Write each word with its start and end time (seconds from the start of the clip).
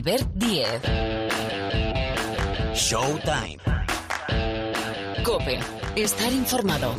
Albert 0.00 0.30
Diez. 0.34 0.80
Showtime. 2.72 3.58
Cope. 5.22 5.60
Estar 5.94 6.32
informado. 6.32 6.94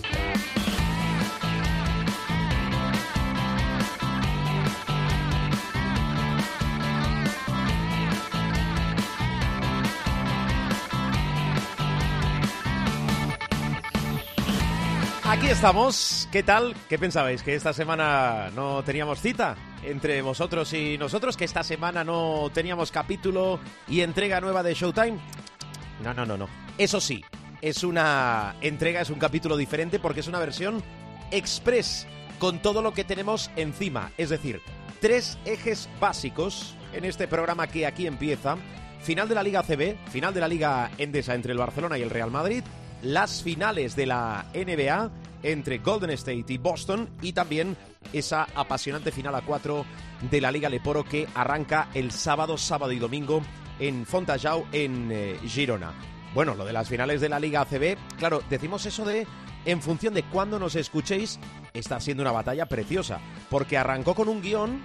Aquí 15.42 15.50
estamos. 15.50 16.30
¿Qué 16.32 16.44
tal? 16.44 16.76
¿Qué 16.88 17.00
pensabais? 17.00 17.42
¿Que 17.42 17.56
esta 17.56 17.74
semana 17.74 18.52
no 18.56 18.84
teníamos 18.84 19.20
cita 19.20 19.56
entre 19.84 20.22
vosotros 20.22 20.72
y 20.74 21.00
nosotros? 21.00 21.36
¿Que 21.36 21.46
esta 21.46 21.64
semana 21.64 22.04
no 22.04 22.52
teníamos 22.54 22.92
capítulo 22.92 23.60
y 23.88 24.02
entrega 24.02 24.40
nueva 24.40 24.62
de 24.62 24.76
Showtime? 24.76 25.18
No, 26.04 26.14
no, 26.14 26.28
no, 26.28 26.38
no. 26.38 26.48
Eso 26.78 27.02
sí, 27.02 27.26
es 27.60 27.84
una 27.84 28.56
entrega, 28.62 29.02
es 29.02 29.10
un 29.10 29.18
capítulo 29.18 29.58
diferente 29.58 29.98
porque 29.98 30.20
es 30.20 30.28
una 30.28 30.38
versión 30.38 30.84
express 31.32 32.06
con 32.38 32.62
todo 32.62 32.84
lo 32.84 32.94
que 32.94 33.04
tenemos 33.04 33.50
encima. 33.56 34.12
Es 34.20 34.30
decir, 34.30 34.62
tres 35.00 35.40
ejes 35.46 35.90
básicos 36.00 36.76
en 36.94 37.04
este 37.04 37.28
programa 37.28 37.66
que 37.66 37.88
aquí 37.88 38.06
empieza. 38.06 38.58
Final 39.02 39.28
de 39.28 39.34
la 39.34 39.42
Liga 39.42 39.64
CB, 39.64 39.98
final 40.12 40.36
de 40.36 40.40
la 40.40 40.48
Liga 40.48 40.92
Endesa 41.00 41.34
entre 41.34 41.54
el 41.54 41.58
Barcelona 41.58 41.98
y 41.98 42.04
el 42.04 42.12
Real 42.12 42.30
Madrid, 42.30 42.64
las 43.02 43.42
finales 43.42 43.96
de 43.96 44.06
la 44.06 44.46
NBA 44.54 45.10
entre 45.44 45.80
Golden 45.80 46.12
State 46.12 46.46
y 46.48 46.58
Boston 46.58 47.10
y 47.22 47.34
también 47.34 47.78
esa 48.14 48.48
apasionante 48.56 49.12
final 49.12 49.36
a 49.36 49.42
cuatro 49.42 49.86
de 50.30 50.42
la 50.42 50.52
Liga 50.52 50.70
Leporo 50.70 51.04
que 51.04 51.28
arranca 51.34 51.90
el 51.94 52.12
sábado, 52.12 52.58
sábado 52.58 52.92
y 52.92 53.00
domingo 53.00 53.42
en 53.80 54.06
Fontajau, 54.06 54.66
en 54.72 55.10
eh, 55.12 55.40
Girona. 55.46 55.94
Bueno, 56.34 56.56
lo 56.56 56.66
de 56.66 56.74
las 56.74 56.88
finales 56.88 57.20
de 57.20 57.30
la 57.30 57.40
Liga 57.40 57.62
ACB, 57.62 57.98
claro, 58.18 58.42
decimos 58.50 58.86
eso 58.86 59.04
de 59.06 59.28
en 59.66 59.82
función 59.82 60.14
de 60.14 60.24
cuándo 60.24 60.60
nos 60.60 60.76
escuchéis, 60.76 61.40
está 61.74 62.00
siendo 62.00 62.24
una 62.24 62.32
batalla 62.32 62.66
preciosa, 62.66 63.20
porque 63.50 63.78
arrancó 63.78 64.16
con 64.16 64.28
un 64.28 64.42
guion 64.42 64.84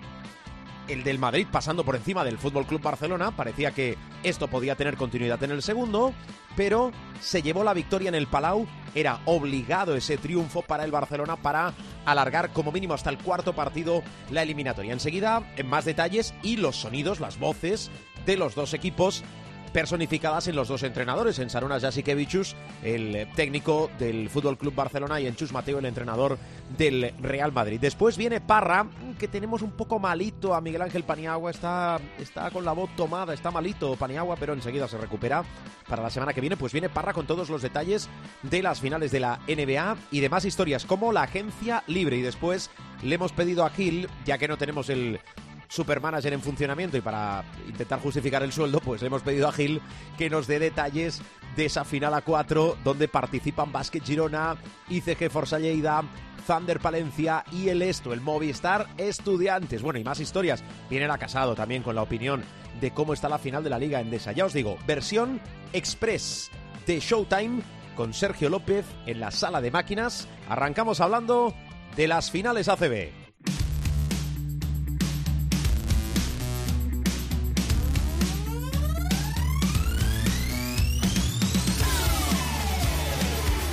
el 0.88 1.04
del 1.04 1.18
Madrid 1.18 1.46
pasando 1.50 1.84
por 1.84 1.96
encima 1.96 2.24
del 2.24 2.38
Fútbol 2.38 2.66
Club 2.66 2.82
Barcelona. 2.82 3.30
Parecía 3.30 3.72
que 3.72 3.96
esto 4.22 4.48
podía 4.48 4.76
tener 4.76 4.96
continuidad 4.96 5.42
en 5.42 5.50
el 5.50 5.62
segundo, 5.62 6.12
pero 6.56 6.92
se 7.20 7.42
llevó 7.42 7.64
la 7.64 7.74
victoria 7.74 8.08
en 8.08 8.14
el 8.14 8.26
Palau. 8.26 8.66
Era 8.94 9.20
obligado 9.26 9.94
ese 9.94 10.16
triunfo 10.16 10.62
para 10.62 10.84
el 10.84 10.90
Barcelona 10.90 11.36
para 11.36 11.74
alargar 12.04 12.52
como 12.52 12.72
mínimo 12.72 12.94
hasta 12.94 13.10
el 13.10 13.18
cuarto 13.18 13.52
partido 13.52 14.02
la 14.30 14.42
eliminatoria. 14.42 14.92
Enseguida, 14.92 15.42
en 15.56 15.68
más 15.68 15.84
detalles 15.84 16.34
y 16.42 16.56
los 16.56 16.76
sonidos, 16.76 17.20
las 17.20 17.38
voces 17.38 17.90
de 18.24 18.36
los 18.36 18.54
dos 18.54 18.74
equipos 18.74 19.22
personificadas 19.72 20.48
en 20.48 20.56
los 20.56 20.68
dos 20.68 20.82
entrenadores, 20.82 21.38
en 21.38 21.50
Sarunas 21.50 21.82
Jasikevichus, 21.82 22.56
el 22.82 23.28
técnico 23.34 23.90
del 23.98 24.30
Fútbol 24.30 24.58
Club 24.58 24.74
Barcelona, 24.74 25.20
y 25.20 25.26
en 25.26 25.36
Chus 25.36 25.52
Mateo, 25.52 25.78
el 25.78 25.84
entrenador 25.84 26.38
del 26.76 27.12
Real 27.20 27.52
Madrid. 27.52 27.78
Después 27.80 28.16
viene 28.16 28.40
Parra, 28.40 28.86
que 29.18 29.28
tenemos 29.28 29.62
un 29.62 29.72
poco 29.72 29.98
malito 29.98 30.54
a 30.54 30.60
Miguel 30.60 30.82
Ángel 30.82 31.04
Paniagua, 31.04 31.50
está, 31.50 32.00
está 32.18 32.50
con 32.50 32.64
la 32.64 32.72
voz 32.72 32.90
tomada, 32.96 33.34
está 33.34 33.50
malito 33.50 33.96
Paniagua, 33.96 34.36
pero 34.36 34.52
enseguida 34.52 34.88
se 34.88 34.98
recupera. 34.98 35.44
Para 35.88 36.02
la 36.02 36.10
semana 36.10 36.32
que 36.32 36.40
viene, 36.40 36.56
pues 36.56 36.72
viene 36.72 36.88
Parra 36.88 37.12
con 37.12 37.26
todos 37.26 37.48
los 37.48 37.62
detalles 37.62 38.08
de 38.42 38.60
las 38.62 38.80
finales 38.80 39.12
de 39.12 39.20
la 39.20 39.38
NBA 39.46 39.96
y 40.10 40.20
demás 40.20 40.44
historias, 40.44 40.84
como 40.84 41.12
la 41.12 41.22
agencia 41.22 41.84
libre. 41.86 42.16
Y 42.16 42.22
después 42.22 42.70
le 43.02 43.14
hemos 43.14 43.32
pedido 43.32 43.64
a 43.64 43.70
Gil, 43.70 44.08
ya 44.24 44.36
que 44.36 44.48
no 44.48 44.56
tenemos 44.56 44.88
el 44.90 45.20
supermanager 45.68 46.32
en 46.32 46.42
funcionamiento 46.42 46.96
y 46.96 47.00
para 47.00 47.44
intentar 47.66 48.00
justificar 48.00 48.42
el 48.42 48.52
sueldo, 48.52 48.80
pues 48.80 49.00
le 49.00 49.08
hemos 49.08 49.22
pedido 49.22 49.48
a 49.48 49.52
Gil 49.52 49.80
que 50.16 50.30
nos 50.30 50.46
dé 50.46 50.58
detalles 50.58 51.22
de 51.56 51.66
esa 51.66 51.84
final 51.84 52.14
a 52.14 52.22
cuatro 52.22 52.76
donde 52.84 53.08
participan 53.08 53.72
Basket 53.72 54.02
Girona, 54.02 54.56
ICG 54.88 55.30
Forza 55.30 55.58
Lleida, 55.58 56.02
Thunder 56.46 56.80
Palencia 56.80 57.44
y 57.50 57.68
el 57.68 57.82
Esto, 57.82 58.12
el 58.12 58.20
Movistar 58.20 58.86
Estudiantes. 58.96 59.82
Bueno, 59.82 59.98
y 59.98 60.04
más 60.04 60.20
historias. 60.20 60.62
Viene 60.88 61.08
la 61.08 61.18
Casado 61.18 61.54
también 61.54 61.82
con 61.82 61.94
la 61.94 62.02
opinión 62.02 62.42
de 62.80 62.92
cómo 62.92 63.12
está 63.12 63.28
la 63.28 63.38
final 63.38 63.64
de 63.64 63.70
la 63.70 63.78
Liga 63.78 64.00
Endesa. 64.00 64.32
Ya 64.32 64.44
os 64.44 64.52
digo, 64.52 64.78
versión 64.86 65.40
express 65.72 66.50
de 66.86 67.00
Showtime 67.00 67.62
con 67.96 68.12
Sergio 68.12 68.48
López 68.48 68.84
en 69.06 69.20
la 69.20 69.30
sala 69.30 69.60
de 69.60 69.70
máquinas. 69.70 70.28
Arrancamos 70.48 71.00
hablando 71.00 71.54
de 71.96 72.06
las 72.06 72.30
finales 72.30 72.68
ACB. 72.68 73.25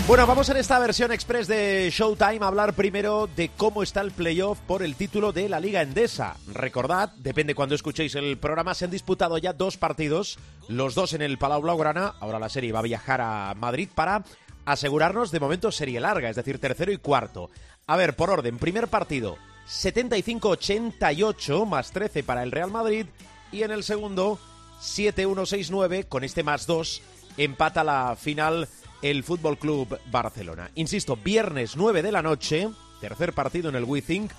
Bueno, 0.05 0.27
vamos 0.27 0.49
en 0.49 0.57
esta 0.57 0.79
versión 0.79 1.13
express 1.13 1.47
de 1.47 1.89
Showtime 1.89 2.39
a 2.41 2.47
hablar 2.47 2.73
primero 2.73 3.29
de 3.37 3.49
cómo 3.55 3.83
está 3.83 4.01
el 4.01 4.11
playoff 4.11 4.59
por 4.59 4.83
el 4.83 4.95
título 4.95 5.31
de 5.31 5.47
la 5.47 5.61
Liga 5.61 5.81
Endesa. 5.81 6.35
Recordad, 6.47 7.13
depende 7.15 7.55
cuando 7.55 7.73
escuchéis 7.73 8.13
el 8.15 8.37
programa, 8.37 8.73
se 8.73 8.83
han 8.83 8.91
disputado 8.91 9.37
ya 9.37 9.53
dos 9.53 9.77
partidos, 9.77 10.37
los 10.67 10.93
dos 10.93 11.13
en 11.13 11.21
el 11.21 11.37
Palau 11.37 11.61
Blaugrana. 11.61 12.15
Ahora 12.19 12.37
la 12.37 12.49
serie 12.49 12.73
va 12.73 12.79
a 12.79 12.83
viajar 12.83 13.21
a 13.21 13.53
Madrid 13.57 13.87
para 13.95 14.25
asegurarnos 14.65 15.31
de 15.31 15.39
momento 15.39 15.71
serie 15.71 16.01
larga, 16.01 16.29
es 16.29 16.35
decir, 16.35 16.59
tercero 16.59 16.91
y 16.91 16.97
cuarto. 16.97 17.49
A 17.87 17.95
ver, 17.95 18.17
por 18.17 18.29
orden, 18.29 18.57
primer 18.57 18.89
partido, 18.89 19.37
75-88 19.69 21.65
más 21.65 21.91
13 21.93 22.23
para 22.23 22.43
el 22.43 22.51
Real 22.51 22.71
Madrid 22.71 23.05
y 23.53 23.63
en 23.63 23.71
el 23.71 23.83
segundo 23.83 24.37
7-1-6-9 24.81 26.09
con 26.09 26.25
este 26.25 26.43
más 26.43 26.67
2 26.67 27.01
empata 27.37 27.85
la 27.85 28.17
final 28.19 28.67
el 29.03 29.23
Fútbol 29.23 29.57
Club 29.59 29.99
Barcelona. 30.09 30.71
Insisto, 30.75 31.17
viernes 31.17 31.75
9 31.75 32.01
de 32.01 32.11
la 32.11 32.21
noche, 32.21 32.69
tercer 33.01 33.33
partido 33.33 33.69
en 33.69 33.75
el 33.75 33.83
WeThink. 33.83 34.31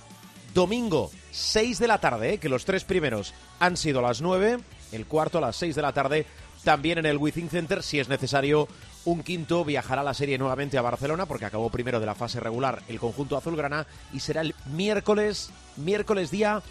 Domingo 0.55 1.11
6 1.31 1.79
de 1.79 1.87
la 1.87 1.99
tarde, 1.99 2.33
eh, 2.33 2.37
que 2.39 2.49
los 2.49 2.65
tres 2.65 2.83
primeros 2.83 3.33
han 3.59 3.77
sido 3.77 3.99
a 3.99 4.03
las 4.03 4.21
9, 4.21 4.57
el 4.91 5.05
cuarto 5.05 5.37
a 5.37 5.41
las 5.41 5.55
6 5.57 5.75
de 5.75 5.81
la 5.81 5.93
tarde, 5.93 6.25
también 6.63 6.97
en 6.97 7.05
el 7.05 7.17
WeThink 7.17 7.51
Center. 7.51 7.83
Si 7.83 7.99
es 7.99 8.09
necesario, 8.09 8.67
un 9.03 9.21
quinto 9.21 9.63
viajará 9.63 10.01
la 10.01 10.13
serie 10.15 10.37
nuevamente 10.37 10.77
a 10.79 10.81
Barcelona, 10.81 11.27
porque 11.27 11.45
acabó 11.45 11.69
primero 11.69 11.99
de 11.99 12.07
la 12.07 12.15
fase 12.15 12.39
regular 12.39 12.81
el 12.87 12.99
conjunto 12.99 13.37
azulgrana, 13.37 13.85
y 14.13 14.19
será 14.19 14.41
el 14.41 14.55
miércoles, 14.73 15.51
miércoles 15.75 16.31
día 16.31 16.63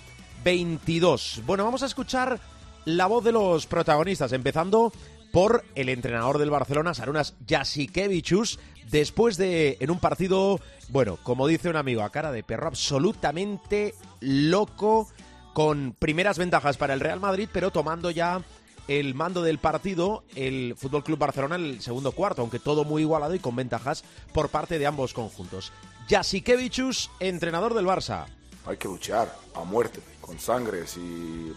22. 0.43 1.43
Bueno, 1.47 1.65
vamos 1.65 1.85
a 1.85 1.87
escuchar 1.87 2.41
la 2.87 3.07
voz 3.07 3.23
de 3.23 3.33
los 3.33 3.67
protagonistas, 3.67 4.33
empezando 4.33 4.93
por 5.35 5.65
el 5.75 5.89
entrenador 5.89 6.39
del 6.39 6.49
Barcelona, 6.49 6.95
Sarunas 6.95 7.35
Jasikevichus, 7.45 8.61
después 8.89 9.37
de, 9.37 9.77
en 9.81 9.91
un 9.91 9.99
partido, 9.99 10.61
bueno, 10.91 11.19
como 11.25 11.49
dice 11.49 11.69
un 11.69 11.75
amigo, 11.75 12.05
a 12.05 12.11
cara 12.11 12.31
de 12.31 12.45
perro, 12.45 12.69
absolutamente 12.69 13.97
loco, 14.21 15.09
con 15.53 15.97
primeras 15.99 16.39
ventajas 16.39 16.77
para 16.77 16.95
el 16.95 17.01
Real 17.01 17.19
Madrid, 17.19 17.49
pero 17.53 17.73
tomando 17.73 18.13
ya 18.13 18.43
el 18.87 19.17
mando 19.17 19.43
del 19.43 19.59
partido 19.59 20.23
el 20.37 20.77
Fútbol 20.77 21.03
Club 21.03 21.19
Barcelona 21.19 21.57
en 21.57 21.65
el 21.65 21.81
segundo 21.81 22.13
cuarto, 22.13 22.43
aunque 22.43 22.61
todo 22.61 22.85
muy 22.85 23.03
igualado 23.03 23.35
y 23.35 23.41
con 23.41 23.57
ventajas 23.57 24.05
por 24.33 24.51
parte 24.51 24.79
de 24.79 24.87
ambos 24.87 25.15
conjuntos. 25.15 25.73
Jasikevichus, 26.09 27.11
entrenador 27.19 27.75
del 27.75 27.87
Barça. 27.87 28.27
Hay 28.67 28.77
que 28.77 28.87
luchar 28.87 29.37
a 29.57 29.65
muerte, 29.65 29.99
con 30.21 30.39
sangre, 30.39 30.85
y 30.97 31.51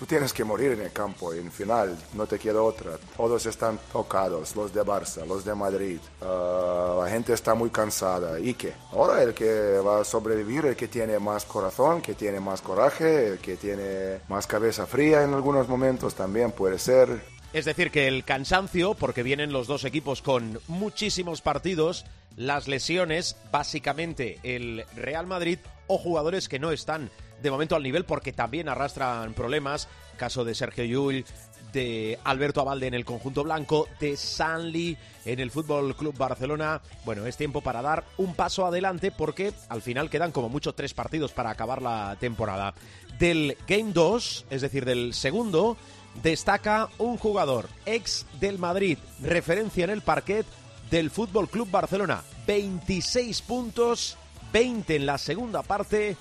Tú 0.00 0.06
tienes 0.06 0.32
que 0.32 0.44
morir 0.44 0.72
en 0.72 0.80
el 0.80 0.92
campo, 0.92 1.34
en 1.34 1.52
final, 1.52 1.94
no 2.14 2.26
te 2.26 2.38
queda 2.38 2.62
otra. 2.62 2.92
Todos 3.18 3.44
están 3.44 3.78
tocados, 3.92 4.56
los 4.56 4.72
de 4.72 4.80
Barça, 4.80 5.26
los 5.26 5.44
de 5.44 5.54
Madrid. 5.54 5.98
Uh, 6.22 7.02
la 7.02 7.10
gente 7.10 7.34
está 7.34 7.52
muy 7.52 7.68
cansada. 7.68 8.40
¿Y 8.40 8.54
qué? 8.54 8.72
Ahora 8.92 9.22
el 9.22 9.34
que 9.34 9.76
va 9.86 10.00
a 10.00 10.04
sobrevivir, 10.04 10.64
el 10.64 10.74
que 10.74 10.88
tiene 10.88 11.18
más 11.18 11.44
corazón, 11.44 12.00
que 12.00 12.14
tiene 12.14 12.40
más 12.40 12.62
coraje, 12.62 13.26
el 13.26 13.38
que 13.40 13.58
tiene 13.58 14.20
más 14.26 14.46
cabeza 14.46 14.86
fría 14.86 15.22
en 15.22 15.34
algunos 15.34 15.68
momentos 15.68 16.14
también 16.14 16.52
puede 16.52 16.78
ser. 16.78 17.22
Es 17.52 17.66
decir, 17.66 17.90
que 17.90 18.08
el 18.08 18.24
cansancio, 18.24 18.94
porque 18.94 19.22
vienen 19.22 19.52
los 19.52 19.66
dos 19.66 19.84
equipos 19.84 20.22
con 20.22 20.60
muchísimos 20.66 21.42
partidos, 21.42 22.06
las 22.36 22.68
lesiones, 22.68 23.36
básicamente 23.52 24.38
el 24.44 24.86
Real 24.96 25.26
Madrid 25.26 25.58
o 25.88 25.98
jugadores 25.98 26.48
que 26.48 26.58
no 26.58 26.70
están 26.70 27.10
de 27.42 27.50
momento 27.50 27.76
al 27.76 27.82
nivel 27.82 28.04
porque 28.04 28.32
también 28.32 28.68
arrastran 28.68 29.34
problemas. 29.34 29.88
Caso 30.16 30.44
de 30.44 30.54
Sergio 30.54 30.84
Llull, 30.84 31.24
de 31.72 32.18
Alberto 32.24 32.60
Abalde 32.60 32.86
en 32.86 32.94
el 32.94 33.04
conjunto 33.04 33.44
blanco, 33.44 33.88
de 34.00 34.16
Sanli 34.16 34.96
en 35.24 35.40
el 35.40 35.50
Fútbol 35.50 35.94
Club 35.96 36.16
Barcelona. 36.16 36.80
Bueno, 37.04 37.26
es 37.26 37.36
tiempo 37.36 37.60
para 37.60 37.82
dar 37.82 38.04
un 38.16 38.34
paso 38.34 38.66
adelante 38.66 39.10
porque 39.10 39.52
al 39.68 39.82
final 39.82 40.10
quedan 40.10 40.32
como 40.32 40.48
mucho 40.48 40.74
tres 40.74 40.94
partidos 40.94 41.32
para 41.32 41.50
acabar 41.50 41.82
la 41.82 42.16
temporada. 42.18 42.74
Del 43.18 43.56
Game 43.66 43.92
2, 43.92 44.46
es 44.50 44.62
decir, 44.62 44.84
del 44.84 45.14
segundo, 45.14 45.76
destaca 46.22 46.88
un 46.98 47.16
jugador 47.16 47.68
ex 47.86 48.26
del 48.40 48.58
Madrid, 48.58 48.98
referencia 49.22 49.84
en 49.84 49.90
el 49.90 50.02
parquet 50.02 50.46
del 50.90 51.10
Fútbol 51.10 51.48
Club 51.48 51.70
Barcelona. 51.70 52.22
26 52.46 53.42
puntos, 53.42 54.16
20 54.52 54.96
en 54.96 55.06
la 55.06 55.18
segunda 55.18 55.62
parte 55.62 56.16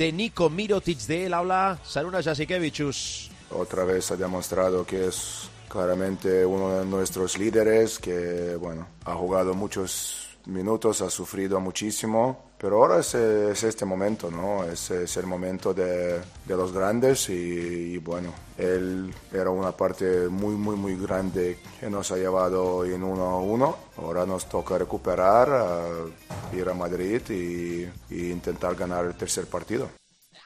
de 0.00 0.12
Nico 0.12 0.48
Mirotic 0.48 0.98
de 1.00 1.26
él 1.26 1.34
habla 1.34 1.78
Saruna 1.84 2.22
Jasikevichus. 2.22 3.30
otra 3.50 3.84
vez 3.84 4.10
ha 4.10 4.16
demostrado 4.16 4.86
que 4.86 5.08
es 5.08 5.50
claramente 5.68 6.46
uno 6.46 6.78
de 6.78 6.86
nuestros 6.86 7.36
líderes, 7.36 7.98
que 7.98 8.56
bueno, 8.58 8.86
ha 9.04 9.12
jugado 9.12 9.52
muchos 9.52 10.38
minutos, 10.46 11.02
ha 11.02 11.10
sufrido 11.10 11.60
muchísimo, 11.60 12.49
pero 12.60 12.76
ahora 12.76 13.00
es, 13.00 13.14
este 13.14 13.86
momento, 13.86 14.30
¿no? 14.30 14.64
Es, 14.64 14.90
es 14.90 15.16
el 15.16 15.24
momento 15.24 15.72
de, 15.72 16.20
de 16.44 16.56
los 16.56 16.72
grandes 16.72 17.30
y, 17.30 17.96
bueno, 17.96 18.34
él 18.58 19.14
era 19.32 19.48
una 19.48 19.72
parte 19.72 20.28
muy, 20.28 20.54
muy, 20.56 20.76
muy 20.76 20.94
grande 20.96 21.56
que 21.80 21.88
nos 21.88 22.12
ha 22.12 22.16
llevado 22.16 22.84
en 22.84 23.02
uno 23.02 23.24
a 23.24 23.40
uno. 23.40 23.78
Ahora 23.96 24.26
nos 24.26 24.46
toca 24.46 24.76
recuperar, 24.76 25.48
ir 26.52 26.68
a 26.68 26.74
Madrid 26.74 27.22
y, 27.30 27.88
y 28.14 28.30
intentar 28.30 28.74
ganar 28.74 29.06
el 29.06 29.14
tercer 29.14 29.46
partido. 29.46 29.88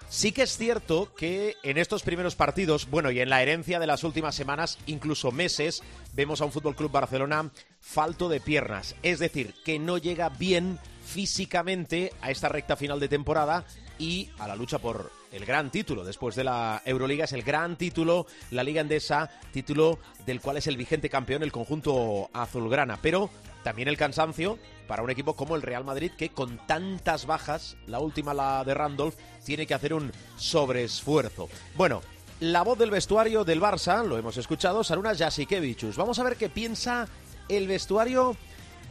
Sí 0.08 0.30
que 0.30 0.42
es 0.42 0.56
cierto 0.56 1.12
que 1.16 1.56
en 1.64 1.78
estos 1.78 2.04
primeros 2.04 2.36
partidos, 2.36 2.88
bueno, 2.88 3.10
y 3.10 3.18
en 3.18 3.28
la 3.28 3.42
herencia 3.42 3.80
de 3.80 3.88
las 3.88 4.04
últimas 4.04 4.36
semanas, 4.36 4.78
incluso 4.86 5.32
meses, 5.32 5.82
vemos 6.12 6.40
a 6.40 6.44
un 6.44 6.52
Fútbol 6.52 6.76
Club 6.76 6.92
Barcelona 6.92 7.50
falto 7.80 8.28
de 8.28 8.38
piernas, 8.38 8.94
es 9.02 9.18
decir, 9.18 9.54
que 9.64 9.80
no 9.80 9.98
llega 9.98 10.28
bien 10.28 10.78
físicamente 11.04 12.12
a 12.20 12.30
esta 12.30 12.48
recta 12.48 12.76
final 12.76 13.00
de 13.00 13.08
temporada 13.08 13.64
y 13.98 14.30
a 14.38 14.48
la 14.48 14.56
lucha 14.56 14.78
por 14.78 15.10
el 15.30 15.44
gran 15.44 15.70
título 15.70 16.04
después 16.04 16.34
de 16.34 16.44
la 16.44 16.82
Euroliga. 16.84 17.24
Es 17.24 17.32
el 17.32 17.42
gran 17.42 17.76
título, 17.76 18.26
la 18.50 18.64
Liga 18.64 18.80
Endesa, 18.80 19.30
título 19.52 19.98
del 20.26 20.40
cual 20.40 20.56
es 20.56 20.66
el 20.66 20.76
vigente 20.76 21.10
campeón 21.10 21.42
el 21.42 21.52
conjunto 21.52 22.30
azulgrana. 22.32 22.98
Pero 23.02 23.30
también 23.62 23.88
el 23.88 23.96
cansancio 23.96 24.58
para 24.86 25.02
un 25.02 25.10
equipo 25.10 25.34
como 25.34 25.56
el 25.56 25.62
Real 25.62 25.84
Madrid 25.84 26.12
que 26.16 26.30
con 26.30 26.58
tantas 26.66 27.26
bajas, 27.26 27.76
la 27.86 27.98
última 27.98 28.34
la 28.34 28.64
de 28.64 28.74
Randolph, 28.74 29.16
tiene 29.44 29.66
que 29.66 29.74
hacer 29.74 29.94
un 29.94 30.12
sobreesfuerzo. 30.36 31.48
Bueno, 31.74 32.02
la 32.40 32.62
voz 32.62 32.78
del 32.78 32.90
vestuario 32.90 33.44
del 33.44 33.60
Barça, 33.60 34.04
lo 34.04 34.18
hemos 34.18 34.36
escuchado, 34.36 34.84
Saruna 34.84 35.14
Jasikevichus. 35.14 35.96
Vamos 35.96 36.18
a 36.18 36.24
ver 36.24 36.36
qué 36.36 36.48
piensa 36.48 37.08
el 37.48 37.68
vestuario 37.68 38.36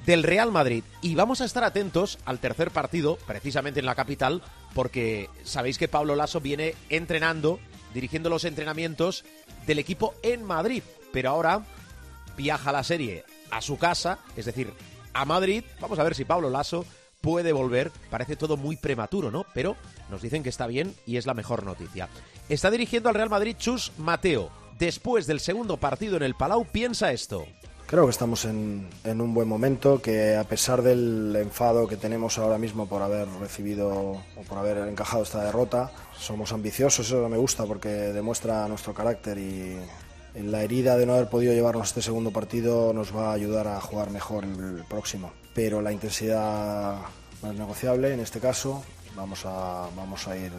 del 0.06 0.24
Real 0.24 0.52
Madrid. 0.52 0.84
Y 1.02 1.16
vamos 1.16 1.42
a 1.42 1.46
estar 1.46 1.64
atentos 1.64 2.18
al 2.26 2.40
tercer 2.40 2.72
partido, 2.72 3.18
precisamente 3.28 3.80
en 3.80 3.86
la 3.86 3.96
capital, 3.96 4.42
porque 4.74 5.30
sabéis 5.44 5.78
que 5.78 5.88
Pablo 5.88 6.16
Lasso 6.16 6.42
viene 6.42 6.76
entrenando, 6.90 7.60
dirigiendo 7.94 8.30
los 8.30 8.46
entrenamientos 8.46 9.24
del 9.66 9.80
equipo 9.80 10.14
en 10.24 10.44
Madrid. 10.44 10.84
Pero 11.12 11.30
ahora 11.30 11.64
viaja 12.36 12.72
la 12.72 12.84
serie 12.84 13.24
a 13.52 13.62
su 13.62 13.78
casa, 13.78 14.20
es 14.36 14.46
decir, 14.46 14.74
a 15.14 15.26
Madrid. 15.26 15.64
Vamos 15.80 16.00
a 16.00 16.04
ver 16.04 16.16
si 16.16 16.26
Pablo 16.26 16.50
Lasso 16.50 16.86
puede 17.22 17.54
volver. 17.54 17.92
Parece 18.10 18.36
todo 18.36 18.58
muy 18.58 18.76
prematuro, 18.76 19.32
¿no? 19.32 19.46
Pero 19.54 19.78
nos 20.10 20.22
dicen 20.22 20.44
que 20.44 20.50
está 20.50 20.68
bien 20.68 20.96
y 21.06 21.18
es 21.18 21.26
la 21.26 21.34
mejor 21.34 21.64
noticia. 21.64 22.10
Está 22.50 22.72
dirigiendo 22.72 23.10
al 23.10 23.16
Real 23.16 23.30
Madrid 23.30 23.56
Chus 23.58 23.92
Mateo. 23.98 24.50
Después 24.78 25.28
del 25.28 25.40
segundo 25.40 25.78
partido 25.78 26.18
en 26.18 26.24
el 26.24 26.36
Palau, 26.36 26.66
piensa 26.66 27.12
esto. 27.12 27.46
Creo 27.94 28.06
que 28.06 28.10
estamos 28.10 28.44
en, 28.46 28.88
un 29.06 29.34
buen 29.36 29.48
momento, 29.48 30.02
que 30.02 30.36
a 30.36 30.44
pesar 30.46 30.82
del 30.82 31.36
enfado 31.36 31.88
que 31.88 31.96
tenemos 31.96 32.40
ahora 32.40 32.58
mismo 32.58 32.88
por 32.88 33.04
haber 33.04 33.28
recibido 33.40 34.20
o 34.36 34.42
por 34.50 34.58
haber 34.58 34.80
encajado 34.88 35.22
esta 35.22 35.44
derrota, 35.44 35.92
somos 36.18 36.52
ambiciosos, 36.54 37.06
eso 37.06 37.30
me 37.30 37.38
gusta 37.38 37.66
porque 37.68 37.90
demuestra 37.90 38.68
nuestro 38.68 38.96
carácter 38.96 39.38
y 39.38 39.78
la 40.34 40.64
herida 40.64 40.98
de 40.98 41.06
no 41.06 41.14
haber 41.14 41.30
podido 41.30 41.54
llevarnos 41.54 41.90
este 41.90 42.02
segundo 42.02 42.32
partido 42.32 42.94
nos 42.94 43.16
va 43.16 43.30
a 43.30 43.34
ayudar 43.34 43.68
a 43.68 43.80
jugar 43.80 44.10
mejor 44.10 44.44
el 44.46 44.84
próximo. 44.90 45.32
Pero 45.54 45.80
la 45.80 45.92
intensidad 45.92 46.98
no 47.44 47.52
es 47.52 47.56
negociable 47.60 48.12
en 48.12 48.22
este 48.22 48.40
caso, 48.40 48.84
vamos 49.16 49.46
a, 49.46 49.88
vamos 49.96 50.28
a 50.28 50.36
ir 50.36 50.52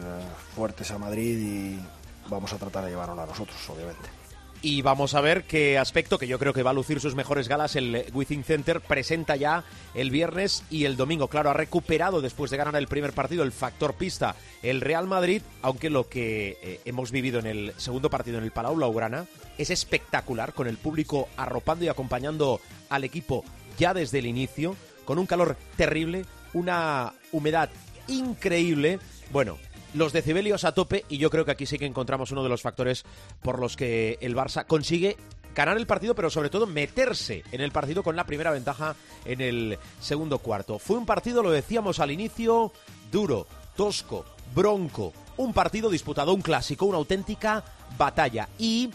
fuertes 0.55 0.89
a 0.89 0.97
Madrid 0.97 1.37
y 1.37 2.29
vamos 2.29 2.53
a 2.53 2.57
tratar 2.57 2.85
de 2.85 2.91
llevarnos 2.91 3.19
a 3.19 3.25
nosotros, 3.25 3.57
obviamente 3.69 4.24
y 4.65 4.81
vamos 4.81 5.13
a 5.13 5.21
ver 5.21 5.43
qué 5.43 5.77
aspecto, 5.77 6.17
que 6.17 6.25
yo 6.25 6.39
creo 6.39 6.51
que 6.51 6.63
va 6.63 6.71
a 6.71 6.73
lucir 6.73 6.99
sus 6.99 7.13
mejores 7.13 7.47
galas, 7.47 7.75
el 7.75 8.03
Within 8.15 8.43
Center 8.43 8.81
presenta 8.81 9.35
ya 9.35 9.63
el 9.93 10.09
viernes 10.09 10.63
y 10.71 10.85
el 10.85 10.97
domingo. 10.97 11.27
Claro, 11.27 11.51
ha 11.51 11.53
recuperado 11.53 12.19
después 12.19 12.49
de 12.49 12.57
ganar 12.57 12.75
el 12.75 12.87
primer 12.87 13.13
partido 13.13 13.43
el 13.43 13.51
factor 13.51 13.93
pista 13.93 14.35
el 14.63 14.81
Real 14.81 15.05
Madrid, 15.05 15.43
aunque 15.61 15.91
lo 15.91 16.09
que 16.09 16.57
eh, 16.63 16.81
hemos 16.85 17.11
vivido 17.11 17.37
en 17.37 17.45
el 17.45 17.73
segundo 17.77 18.09
partido 18.09 18.39
en 18.39 18.43
el 18.43 18.49
Palau 18.49 18.73
Blaugrana 18.73 19.27
es 19.59 19.69
espectacular, 19.69 20.53
con 20.53 20.65
el 20.65 20.77
público 20.77 21.29
arropando 21.37 21.85
y 21.85 21.89
acompañando 21.89 22.59
al 22.89 23.03
equipo 23.03 23.45
ya 23.77 23.93
desde 23.93 24.17
el 24.17 24.25
inicio, 24.25 24.75
con 25.05 25.19
un 25.19 25.27
calor 25.27 25.57
terrible, 25.77 26.25
una 26.53 27.13
humedad 27.31 27.69
increíble. 28.07 28.97
Bueno, 29.31 29.59
los 29.95 30.13
decibelios 30.13 30.65
a 30.65 30.73
tope 30.73 31.05
y 31.09 31.17
yo 31.17 31.29
creo 31.29 31.45
que 31.45 31.51
aquí 31.51 31.65
sí 31.65 31.79
que 31.79 31.85
encontramos 31.85 32.31
uno 32.31 32.43
de 32.43 32.49
los 32.49 32.61
factores 32.61 33.03
por 33.41 33.59
los 33.59 33.75
que 33.75 34.17
el 34.21 34.35
Barça 34.35 34.65
consigue 34.65 35.17
ganar 35.55 35.77
el 35.77 35.87
partido, 35.87 36.15
pero 36.15 36.29
sobre 36.29 36.49
todo 36.49 36.67
meterse 36.67 37.43
en 37.51 37.61
el 37.61 37.71
partido 37.71 38.03
con 38.03 38.15
la 38.15 38.25
primera 38.25 38.51
ventaja 38.51 38.95
en 39.23 39.39
el 39.39 39.79
segundo 40.01 40.39
cuarto. 40.39 40.79
Fue 40.79 40.97
un 40.97 41.05
partido, 41.05 41.41
lo 41.41 41.49
decíamos 41.49 41.99
al 41.99 42.11
inicio, 42.11 42.73
duro, 43.09 43.47
tosco, 43.77 44.25
bronco, 44.53 45.13
un 45.37 45.53
partido 45.53 45.89
disputado, 45.89 46.33
un 46.33 46.41
clásico, 46.41 46.85
una 46.85 46.97
auténtica 46.97 47.63
batalla 47.97 48.49
y 48.59 48.89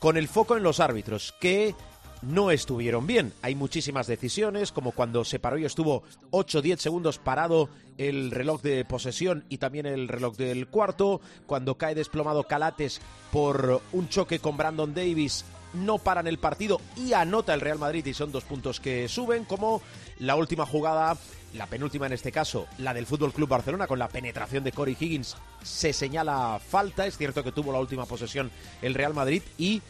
con 0.00 0.16
el 0.16 0.26
foco 0.26 0.56
en 0.56 0.64
los 0.64 0.80
árbitros, 0.80 1.32
que 1.40 1.76
no 2.22 2.50
estuvieron 2.50 3.06
bien. 3.06 3.32
Hay 3.42 3.54
muchísimas 3.54 4.06
decisiones, 4.06 4.72
como 4.72 4.92
cuando 4.92 5.24
se 5.24 5.38
paró 5.38 5.58
y 5.58 5.64
estuvo 5.64 6.02
8-10 6.30 6.78
segundos 6.78 7.18
parado 7.18 7.68
el 7.98 8.30
reloj 8.30 8.62
de 8.62 8.84
posesión 8.84 9.44
y 9.48 9.58
también 9.58 9.86
el 9.86 10.08
reloj 10.08 10.36
del 10.36 10.68
cuarto, 10.68 11.20
cuando 11.46 11.76
cae 11.76 11.94
desplomado 11.94 12.44
Calates 12.44 13.00
por 13.30 13.82
un 13.92 14.08
choque 14.08 14.38
con 14.38 14.56
Brandon 14.56 14.94
Davis 14.94 15.44
no 15.74 15.98
paran 15.98 16.26
el 16.26 16.38
partido 16.38 16.80
y 16.96 17.12
anota 17.12 17.54
el 17.54 17.60
Real 17.60 17.78
Madrid 17.78 18.04
y 18.04 18.14
son 18.14 18.32
dos 18.32 18.44
puntos 18.44 18.80
que 18.80 19.08
suben, 19.08 19.44
como 19.44 19.80
la 20.18 20.36
última 20.36 20.66
jugada, 20.66 21.16
la 21.54 21.66
penúltima 21.66 22.06
en 22.06 22.12
este 22.12 22.32
caso, 22.32 22.66
la 22.78 22.94
del 22.94 23.06
Fútbol 23.06 23.32
Club 23.32 23.48
Barcelona 23.48 23.86
con 23.86 23.98
la 23.98 24.08
penetración 24.08 24.64
de 24.64 24.72
Corey 24.72 24.96
Higgins, 24.98 25.36
se 25.62 25.92
señala 25.92 26.60
falta, 26.60 27.06
es 27.06 27.16
cierto 27.16 27.42
que 27.42 27.52
tuvo 27.52 27.72
la 27.72 27.80
última 27.80 28.06
posesión 28.06 28.50
el 28.82 28.94
Real 28.94 29.14
Madrid 29.14 29.42
y 29.58 29.82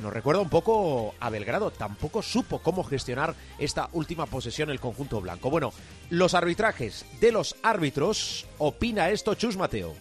nos 0.00 0.12
recuerda 0.12 0.42
un 0.42 0.48
poco 0.48 1.14
a 1.20 1.30
Belgrado. 1.30 1.70
Tampoco 1.70 2.22
supo 2.22 2.60
cómo 2.60 2.82
gestionar 2.84 3.34
esta 3.58 3.88
última 3.92 4.26
posesión 4.26 4.70
el 4.70 4.80
conjunto 4.80 5.20
blanco. 5.20 5.50
Bueno, 5.50 5.72
los 6.10 6.34
arbitrajes 6.34 7.04
de 7.20 7.32
los 7.32 7.56
árbitros, 7.62 8.46
opina 8.58 9.10
esto 9.10 9.34
Chus 9.34 9.56
Mateo. 9.56 9.94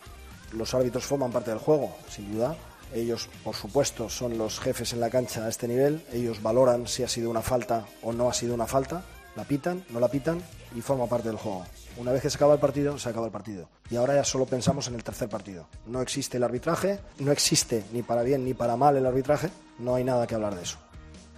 Los 0.54 0.74
árbitros 0.74 1.06
forman 1.06 1.32
parte 1.32 1.52
del 1.52 1.60
juego, 1.60 1.96
sin 2.10 2.34
duda. 2.34 2.56
Ellos, 2.94 3.30
por 3.44 3.56
supuesto, 3.56 4.10
son 4.10 4.38
los 4.38 4.60
jefes 4.60 4.94
en 4.94 5.00
la 5.00 5.12
cancha 5.12 5.46
a 5.46 5.50
este 5.50 5.68
nivel. 5.68 6.04
Ellos 6.12 6.42
valoran 6.42 6.88
si 6.88 7.04
ha 7.04 7.08
sido 7.08 7.30
una 7.30 7.42
falta 7.42 7.86
o 8.02 8.12
no 8.12 8.30
ha 8.30 8.34
sido 8.34 8.56
una 8.56 8.66
falta. 8.66 9.04
La 9.36 9.44
pitan, 9.44 9.84
no 9.90 10.00
la 10.00 10.08
pitan 10.08 10.42
y 10.76 10.82
forma 10.82 11.08
parte 11.08 11.30
del 11.30 11.38
juego. 11.38 11.66
Una 11.98 12.12
vez 12.12 12.22
que 12.22 12.30
se 12.30 12.38
acaba 12.38 12.54
el 12.54 12.60
partido, 12.60 12.98
se 12.98 13.10
acaba 13.10 13.26
el 13.26 13.32
partido. 13.32 13.70
Y 13.90 13.96
ahora 13.96 14.16
ya 14.16 14.24
solo 14.24 14.46
pensamos 14.46 14.88
en 14.88 14.96
el 14.96 15.04
tercer 15.04 15.30
partido. 15.30 15.68
No 15.86 16.02
existe 16.02 16.38
el 16.38 16.44
arbitraje, 16.44 17.00
no 17.20 17.32
existe 17.32 17.84
ni 17.92 18.02
para 18.04 18.24
bien 18.24 18.46
ni 18.46 18.54
para 18.54 18.76
mal 18.76 18.96
el 18.96 19.06
arbitraje, 19.06 19.50
no 19.80 19.96
hay 19.96 20.04
nada 20.04 20.28
que 20.28 20.36
hablar 20.36 20.56
de 20.56 20.64
eso. 20.64 20.78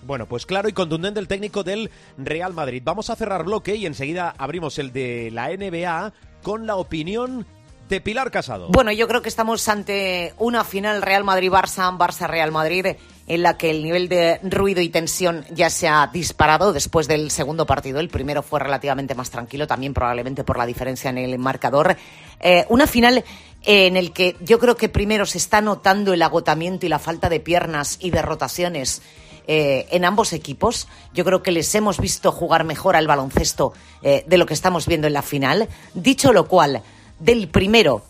Bueno, 0.04 0.28
pues 0.28 0.46
claro 0.46 0.68
y 0.68 0.74
contundente 0.74 1.20
el 1.20 1.28
técnico 1.28 1.64
del 1.64 1.92
Real 2.18 2.54
Madrid. 2.54 2.82
Vamos 2.84 3.10
a 3.10 3.16
cerrar 3.16 3.44
bloque 3.44 3.76
y 3.76 3.86
enseguida 3.86 4.34
abrimos 4.38 4.80
el 4.80 4.92
de 4.92 5.30
la 5.32 5.50
NBA 5.50 6.14
con 6.42 6.66
la 6.66 6.76
opinión 6.76 7.46
de 7.88 8.02
Pilar 8.02 8.32
Casado. 8.32 8.70
Bueno, 8.70 8.92
yo 8.92 9.08
creo 9.08 9.22
que 9.22 9.30
estamos 9.30 9.68
ante 9.68 10.34
una 10.38 10.64
final 10.64 11.02
Real 11.02 11.24
Madrid-Barça, 11.24 11.96
Barça-Real 11.98 12.52
Madrid 12.52 12.96
en 13.32 13.44
la 13.44 13.58
que 13.58 13.70
el 13.70 13.82
nivel 13.82 14.10
de 14.10 14.42
ruido 14.44 14.82
y 14.82 14.90
tensión 14.90 15.46
ya 15.52 15.70
se 15.70 15.88
ha 15.88 16.10
disparado 16.12 16.74
después 16.74 17.08
del 17.08 17.32
segundo 17.32 17.66
partido. 17.66 18.02
El 18.02 18.10
primero 18.10 18.44
fue 18.44 18.60
relativamente 18.60 19.16
más 19.16 19.30
tranquilo, 19.30 19.68
también 19.68 19.94
probablemente 19.94 20.44
por 20.44 20.58
la 20.58 20.66
diferencia 20.66 21.10
en 21.12 21.18
el 21.18 21.40
marcador. 21.40 21.96
Eh, 22.42 22.66
una 22.68 22.88
final 22.88 23.24
en 23.64 23.96
el 23.96 24.12
que 24.12 24.36
yo 24.42 24.60
creo 24.60 24.76
que 24.76 24.90
primero 24.90 25.26
se 25.26 25.38
está 25.38 25.62
notando 25.62 26.12
el 26.12 26.22
agotamiento 26.24 26.86
y 26.86 26.90
la 26.90 27.00
falta 27.00 27.30
de 27.30 27.40
piernas 27.40 28.00
y 28.02 28.10
de 28.10 28.22
rotaciones 28.22 29.02
eh, 29.48 29.88
en 29.92 30.04
ambos 30.04 30.34
equipos. 30.34 30.90
Yo 31.14 31.24
creo 31.24 31.42
que 31.42 31.54
les 31.54 31.74
hemos 31.74 32.02
visto 32.02 32.34
jugar 32.34 32.66
mejor 32.66 32.98
al 32.98 33.08
baloncesto 33.08 33.72
eh, 34.04 34.26
de 34.28 34.38
lo 34.38 34.46
que 34.46 34.54
estamos 34.54 34.88
viendo 34.88 35.08
en 35.08 35.14
la 35.14 35.22
final. 35.22 35.70
Dicho 35.94 36.34
lo 36.34 36.50
cual, 36.50 36.82
del 37.18 37.48
primero, 37.48 38.04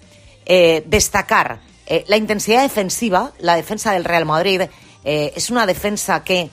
destacar 0.48 1.60
la 2.08 2.18
intensidad 2.18 2.63
defensiva, 2.63 3.32
la 3.40 3.56
defensa 3.56 3.94
del 3.94 4.04
Real 4.04 4.25
Madrid 4.25 4.63
eh, 5.03 5.34
es 5.36 5.50
una 5.50 5.65
defensa 5.65 6.24
que 6.24 6.50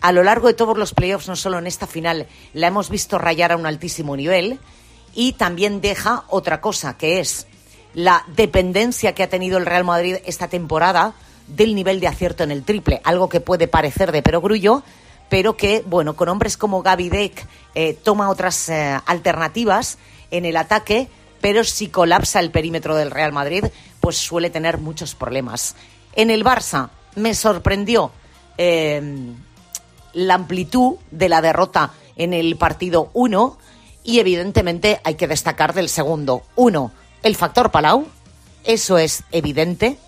a 0.00 0.12
lo 0.12 0.22
largo 0.24 0.48
de 0.48 0.54
todos 0.54 0.76
los 0.76 0.94
playoffs, 0.94 1.28
no 1.28 1.36
solo 1.36 1.58
en 1.58 1.66
esta 1.66 1.86
final, 1.86 2.26
la 2.54 2.66
hemos 2.66 2.90
visto 2.90 3.18
rayar 3.18 3.52
a 3.52 3.56
un 3.56 3.66
altísimo 3.66 4.16
nivel 4.16 4.58
y 5.14 5.32
también 5.34 5.80
deja 5.80 6.24
otra 6.28 6.60
cosa, 6.60 6.98
que 6.98 7.20
es 7.20 7.46
la 7.94 8.24
dependencia 8.34 9.14
que 9.14 9.22
ha 9.22 9.28
tenido 9.28 9.58
el 9.58 9.66
Real 9.66 9.84
Madrid 9.84 10.16
esta 10.24 10.48
temporada 10.48 11.14
del 11.46 11.74
nivel 11.74 12.00
de 12.00 12.08
acierto 12.08 12.42
en 12.42 12.50
el 12.50 12.64
triple, 12.64 13.00
algo 13.04 13.28
que 13.28 13.40
puede 13.40 13.68
parecer 13.68 14.10
de 14.12 14.22
perogrullo, 14.22 14.82
pero 15.28 15.56
que, 15.56 15.82
bueno, 15.86 16.14
con 16.16 16.28
hombres 16.28 16.56
como 16.56 16.82
Gaby 16.82 17.08
Deck 17.08 17.46
eh, 17.74 17.94
toma 17.94 18.30
otras 18.30 18.68
eh, 18.68 18.98
alternativas 19.06 19.98
en 20.30 20.44
el 20.46 20.56
ataque, 20.56 21.08
pero 21.40 21.64
si 21.64 21.88
colapsa 21.88 22.40
el 22.40 22.50
perímetro 22.50 22.96
del 22.96 23.10
Real 23.10 23.32
Madrid, 23.32 23.64
pues 24.00 24.16
suele 24.16 24.50
tener 24.50 24.78
muchos 24.78 25.14
problemas. 25.14 25.76
En 26.14 26.30
el 26.30 26.44
Barça 26.44 26.90
me 27.16 27.34
sorprendió 27.34 28.12
eh, 28.58 29.02
la 30.12 30.34
amplitud 30.34 30.96
de 31.10 31.28
la 31.28 31.40
derrota 31.40 31.92
en 32.16 32.32
el 32.34 32.56
partido 32.56 33.10
1 33.14 33.58
y 34.04 34.18
evidentemente 34.18 35.00
hay 35.04 35.14
que 35.14 35.28
destacar 35.28 35.74
del 35.74 35.88
segundo. 35.88 36.42
Uno, 36.56 36.92
el 37.22 37.36
factor 37.36 37.70
Palau, 37.70 38.06
eso 38.64 38.98
es 38.98 39.24
evidente. 39.32 39.98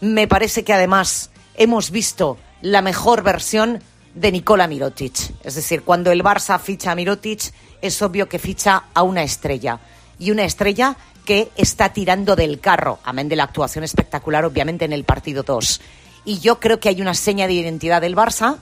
Me 0.00 0.26
parece 0.26 0.64
que 0.64 0.72
además 0.72 1.30
hemos 1.54 1.90
visto 1.90 2.38
la 2.60 2.82
mejor 2.82 3.22
versión 3.22 3.82
de 4.14 4.32
Nikola 4.32 4.66
Mirotic. 4.66 5.32
Es 5.44 5.54
decir, 5.54 5.82
cuando 5.82 6.10
el 6.10 6.22
Barça 6.22 6.58
ficha 6.58 6.92
a 6.92 6.94
Mirotic, 6.94 7.52
es 7.80 8.02
obvio 8.02 8.28
que 8.28 8.38
ficha 8.38 8.84
a 8.92 9.02
una 9.02 9.22
estrella. 9.22 9.80
Y 10.18 10.30
una 10.30 10.44
estrella 10.44 10.96
que 11.24 11.50
está 11.56 11.92
tirando 11.92 12.36
del 12.36 12.60
carro, 12.60 12.98
amén 13.04 13.28
de 13.28 13.36
la 13.36 13.44
actuación 13.44 13.84
espectacular, 13.84 14.44
obviamente, 14.44 14.84
en 14.84 14.92
el 14.92 15.04
partido 15.04 15.42
2. 15.42 15.80
Y 16.24 16.38
yo 16.38 16.60
creo 16.60 16.80
que 16.80 16.88
hay 16.88 17.00
una 17.00 17.14
seña 17.14 17.46
de 17.46 17.54
identidad 17.54 18.00
del 18.00 18.16
Barça 18.16 18.58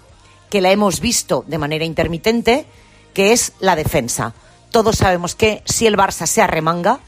que 0.49 0.61
la 0.61 0.71
hemos 0.71 1.01
visto 1.01 1.45
de 1.47 1.59
manera 1.59 1.85
intermitente, 1.85 2.67
que 3.15 3.33
es 3.33 3.53
la 3.61 3.77
defensa. 3.77 4.35
Todos 4.71 4.97
sabemos 4.97 5.35
que 5.35 5.63
si 5.65 5.87
el 5.87 5.97
Barça 5.97 6.27
se 6.27 6.43
arremanga, 6.43 7.01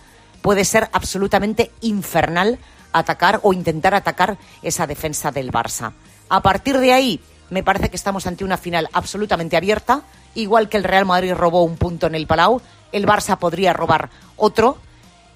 puede 0.42 0.64
ser 0.64 0.88
absolutamente 0.92 1.70
infernal 1.80 2.58
atacar 2.92 3.40
o 3.42 3.52
intentar 3.52 3.94
atacar 3.94 4.38
esa 4.62 4.86
defensa 4.86 5.30
del 5.30 5.50
Barça. 5.50 5.92
A 6.28 6.42
partir 6.42 6.78
de 6.78 6.92
ahí, 6.92 7.20
me 7.50 7.62
parece 7.62 7.88
que 7.90 7.96
estamos 7.96 8.26
ante 8.26 8.44
una 8.44 8.56
final 8.56 8.88
absolutamente 8.92 9.56
abierta, 9.56 10.02
igual 10.34 10.68
que 10.68 10.76
el 10.76 10.84
Real 10.84 11.04
Madrid 11.04 11.34
robó 11.34 11.62
un 11.62 11.76
punto 11.76 12.06
en 12.06 12.14
el 12.14 12.26
Palau, 12.26 12.60
el 12.92 13.06
Barça 13.06 13.38
podría 13.38 13.72
robar 13.72 14.10
otro 14.36 14.78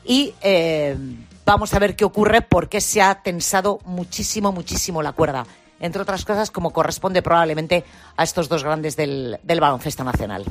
y 0.05 0.35
eh, 0.43 0.97
vamos 1.47 1.73
a 1.73 1.79
ver 1.79 1.97
qué 1.97 2.05
ocurre 2.05 2.43
porque 2.43 2.83
se 2.83 3.01
ha 3.01 3.23
tensado 3.23 3.79
muchísimo, 3.85 4.53
muchísimo 4.53 5.03
la 5.03 5.13
cuerda. 5.13 5.47
Entre 5.81 6.03
otras 6.03 6.25
cosas, 6.25 6.51
como 6.51 6.73
corresponde 6.73 7.23
probablemente 7.23 7.85
a 8.17 8.25
estos 8.25 8.49
dos 8.49 8.65
grandes 8.65 8.97
del, 8.97 9.39
del 9.43 9.61
baloncesto 9.61 10.03
nacional. 10.05 10.45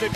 The. 0.00 0.06
A 0.06 0.08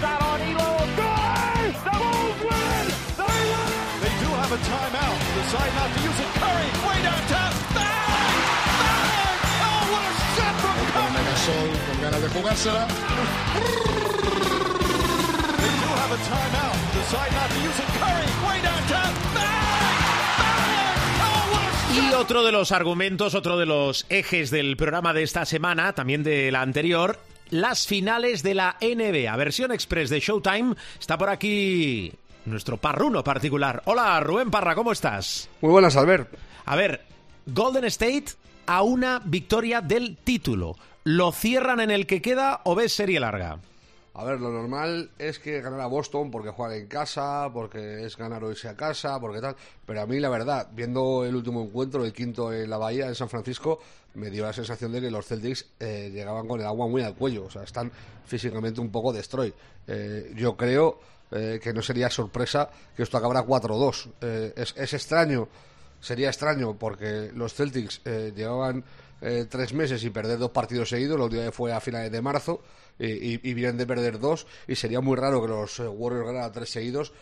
shot 0.00 0.22
on 0.22 0.40
Elo. 0.40 0.78
Good! 0.96 1.74
The 1.84 1.90
Bulls 1.98 2.40
win! 2.40 2.86
They 3.18 3.40
win! 3.52 3.70
They 4.00 4.12
do 4.22 4.28
have 4.32 4.52
a 4.52 4.56
timeout. 4.56 5.18
Decide 5.36 5.72
not 5.74 5.92
to 5.92 5.98
use 6.00 6.20
it. 6.20 6.28
Curry, 6.40 6.68
way 6.88 6.98
downtown. 7.02 7.52
Bang! 7.52 7.65
Oh, 12.18 12.40
what 12.40 12.56
a 12.56 12.56
Y 21.94 22.14
otro 22.14 22.42
de 22.42 22.52
los 22.52 22.72
argumentos, 22.72 23.34
otro 23.34 23.58
de 23.58 23.66
los 23.66 24.06
ejes 24.08 24.50
del 24.50 24.78
programa 24.78 25.12
de 25.12 25.24
esta 25.24 25.44
semana, 25.44 25.92
también 25.92 26.22
de 26.22 26.50
la 26.50 26.62
anterior, 26.62 27.20
las 27.50 27.86
finales 27.86 28.42
de 28.42 28.54
la 28.54 28.78
NBA, 28.80 29.36
versión 29.36 29.70
express 29.72 30.08
de 30.08 30.20
Showtime. 30.20 30.74
Está 30.98 31.18
por 31.18 31.28
aquí 31.28 32.14
nuestro 32.46 32.78
parruno 32.78 33.22
particular. 33.22 33.82
Hola, 33.84 34.18
Rubén 34.20 34.50
Parra, 34.50 34.74
¿cómo 34.74 34.92
estás? 34.92 35.50
Muy 35.60 35.70
buenas, 35.70 35.96
Albert. 35.96 36.34
A 36.64 36.76
ver, 36.76 37.04
Golden 37.44 37.84
State 37.84 38.24
a 38.64 38.80
una 38.80 39.20
victoria 39.22 39.82
del 39.82 40.16
título. 40.16 40.76
¿Lo 41.06 41.30
cierran 41.30 41.78
en 41.78 41.92
el 41.92 42.04
que 42.04 42.20
queda 42.20 42.62
o 42.64 42.74
ves 42.74 42.92
serie 42.92 43.20
larga? 43.20 43.60
A 44.14 44.24
ver, 44.24 44.40
lo 44.40 44.50
normal 44.50 45.12
es 45.20 45.38
que 45.38 45.60
ganara 45.60 45.86
Boston 45.86 46.32
porque 46.32 46.50
juega 46.50 46.76
en 46.76 46.88
casa, 46.88 47.48
porque 47.52 48.04
es 48.04 48.16
ganar 48.16 48.42
o 48.42 48.50
irse 48.50 48.68
a 48.68 48.74
casa, 48.74 49.20
porque 49.20 49.40
tal. 49.40 49.54
Pero 49.86 50.00
a 50.00 50.06
mí, 50.06 50.18
la 50.18 50.30
verdad, 50.30 50.68
viendo 50.72 51.24
el 51.24 51.36
último 51.36 51.62
encuentro, 51.62 52.04
el 52.04 52.12
quinto 52.12 52.52
en 52.52 52.68
la 52.68 52.76
Bahía, 52.76 53.06
en 53.06 53.14
San 53.14 53.28
Francisco, 53.28 53.78
me 54.14 54.30
dio 54.30 54.42
la 54.42 54.52
sensación 54.52 54.90
de 54.90 55.00
que 55.00 55.08
los 55.12 55.24
Celtics 55.24 55.66
eh, 55.78 56.10
llegaban 56.12 56.48
con 56.48 56.58
el 56.58 56.66
agua 56.66 56.88
muy 56.88 57.02
al 57.02 57.14
cuello. 57.14 57.44
O 57.44 57.50
sea, 57.50 57.62
están 57.62 57.92
físicamente 58.24 58.80
un 58.80 58.90
poco 58.90 59.12
destroy. 59.12 59.54
Eh, 59.86 60.32
yo 60.34 60.56
creo 60.56 60.98
eh, 61.30 61.60
que 61.62 61.72
no 61.72 61.82
sería 61.82 62.10
sorpresa 62.10 62.68
que 62.96 63.04
esto 63.04 63.16
acabara 63.16 63.46
4-2. 63.46 64.10
Eh, 64.22 64.54
es, 64.56 64.74
es 64.76 64.92
extraño, 64.92 65.46
sería 66.00 66.30
extraño 66.30 66.74
porque 66.76 67.30
los 67.32 67.54
Celtics 67.54 68.02
llevaban 68.04 68.82
eh, 69.20 69.46
tres 69.48 69.72
meses 69.72 70.02
y 70.04 70.10
perder 70.10 70.38
dos 70.38 70.50
partidos 70.50 70.88
seguidos. 70.88 71.18
La 71.18 71.24
última 71.24 71.50
fue 71.52 71.72
a 71.72 71.80
finales 71.80 72.10
de 72.12 72.22
marzo 72.22 72.62
y, 72.98 73.34
y- 73.48 73.54
vienen 73.54 73.76
de 73.76 73.86
perder 73.86 74.18
dos. 74.18 74.46
Y 74.68 74.74
sería 74.76 75.00
muy 75.00 75.16
raro 75.16 75.40
que 75.42 75.48
los 75.48 75.78
eh, 75.80 75.88
Warriors 75.88 76.26
ganaran 76.26 76.52
tres 76.52 76.70
seguidos. 76.70 77.12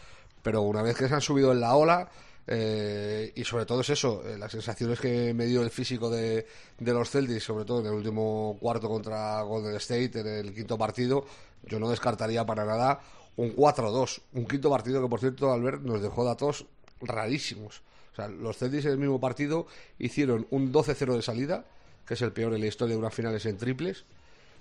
Pero 0.42 0.62
una 0.62 0.82
vez 0.82 0.96
que 0.96 1.08
se 1.08 1.14
han 1.14 1.20
subido 1.20 1.52
en 1.52 1.60
la 1.60 1.74
ola, 1.74 2.08
eh, 2.46 3.32
y 3.34 3.44
sobre 3.44 3.64
todo 3.64 3.80
es 3.80 3.88
eso, 3.90 4.22
eh, 4.26 4.36
las 4.38 4.52
sensaciones 4.52 5.00
que 5.00 5.32
me 5.32 5.46
dio 5.46 5.62
el 5.62 5.70
físico 5.70 6.10
de, 6.10 6.46
de 6.78 6.92
los 6.92 7.08
Celtics, 7.10 7.44
sobre 7.44 7.64
todo 7.64 7.80
en 7.80 7.86
el 7.86 7.92
último 7.94 8.56
cuarto 8.60 8.88
contra 8.88 9.40
Golden 9.42 9.74
State, 9.76 10.20
en 10.20 10.26
el 10.26 10.54
quinto 10.54 10.76
partido, 10.76 11.24
yo 11.62 11.78
no 11.80 11.88
descartaría 11.88 12.44
para 12.44 12.64
nada 12.66 13.00
un 13.36 13.56
4-2. 13.56 14.20
Un 14.34 14.46
quinto 14.46 14.68
partido 14.68 15.00
que, 15.02 15.08
por 15.08 15.20
cierto, 15.20 15.50
Albert 15.50 15.80
nos 15.82 16.02
dejó 16.02 16.24
datos 16.24 16.66
rarísimos. 17.00 17.82
O 18.12 18.16
sea, 18.16 18.28
los 18.28 18.56
Celtics 18.58 18.84
en 18.84 18.92
el 18.92 18.98
mismo 18.98 19.18
partido 19.20 19.66
hicieron 19.98 20.46
un 20.50 20.72
12-0 20.72 21.16
de 21.16 21.22
salida, 21.22 21.64
que 22.06 22.14
es 22.14 22.22
el 22.22 22.32
peor 22.32 22.54
en 22.54 22.60
la 22.60 22.66
historia 22.66 22.94
de 22.94 23.00
unas 23.00 23.14
finales 23.14 23.46
en 23.46 23.56
triples, 23.56 24.04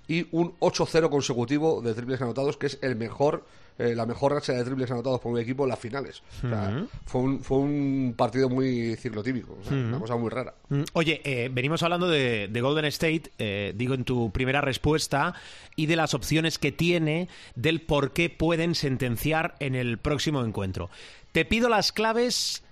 y 0.06 0.26
un 0.32 0.58
8-0 0.60 1.08
consecutivo 1.08 1.80
de 1.80 1.94
triples 1.94 2.20
anotados, 2.20 2.56
que 2.56 2.66
es 2.66 2.78
el 2.82 2.96
mejor, 2.96 3.46
eh, 3.78 3.94
la 3.94 4.04
mejor 4.04 4.32
racha 4.32 4.52
de 4.52 4.62
triples 4.62 4.90
anotados 4.90 5.20
por 5.20 5.32
un 5.32 5.38
equipo 5.38 5.64
en 5.64 5.70
las 5.70 5.78
finales. 5.78 6.22
O 6.44 6.48
sea, 6.48 6.86
fue, 7.06 7.22
un, 7.22 7.40
fue 7.40 7.58
un 7.58 8.14
partido 8.16 8.48
muy 8.50 8.96
ciclotímico, 8.96 9.56
o 9.60 9.64
sea, 9.64 9.76
una 9.76 9.98
cosa 9.98 10.16
muy 10.16 10.28
rara. 10.28 10.54
Mm, 10.68 10.82
Oye, 10.92 11.22
eh, 11.24 11.48
venimos 11.50 11.82
hablando 11.82 12.08
de, 12.08 12.48
de 12.48 12.60
Golden 12.60 12.84
State, 12.86 13.32
eh, 13.38 13.72
digo 13.76 13.94
en 13.94 14.04
tu 14.04 14.30
primera 14.30 14.60
respuesta, 14.60 15.34
y 15.74 15.86
de 15.86 15.96
las 15.96 16.12
opciones 16.12 16.58
que 16.58 16.70
tiene, 16.70 17.28
del 17.54 17.80
por 17.80 18.12
qué 18.12 18.28
pueden 18.28 18.74
sentenciar 18.74 19.54
en 19.58 19.74
el 19.74 19.98
próximo 19.98 20.44
encuentro. 20.44 20.90
Te 21.32 21.44
pido 21.44 21.68
las 21.68 21.92
claves 21.92 22.63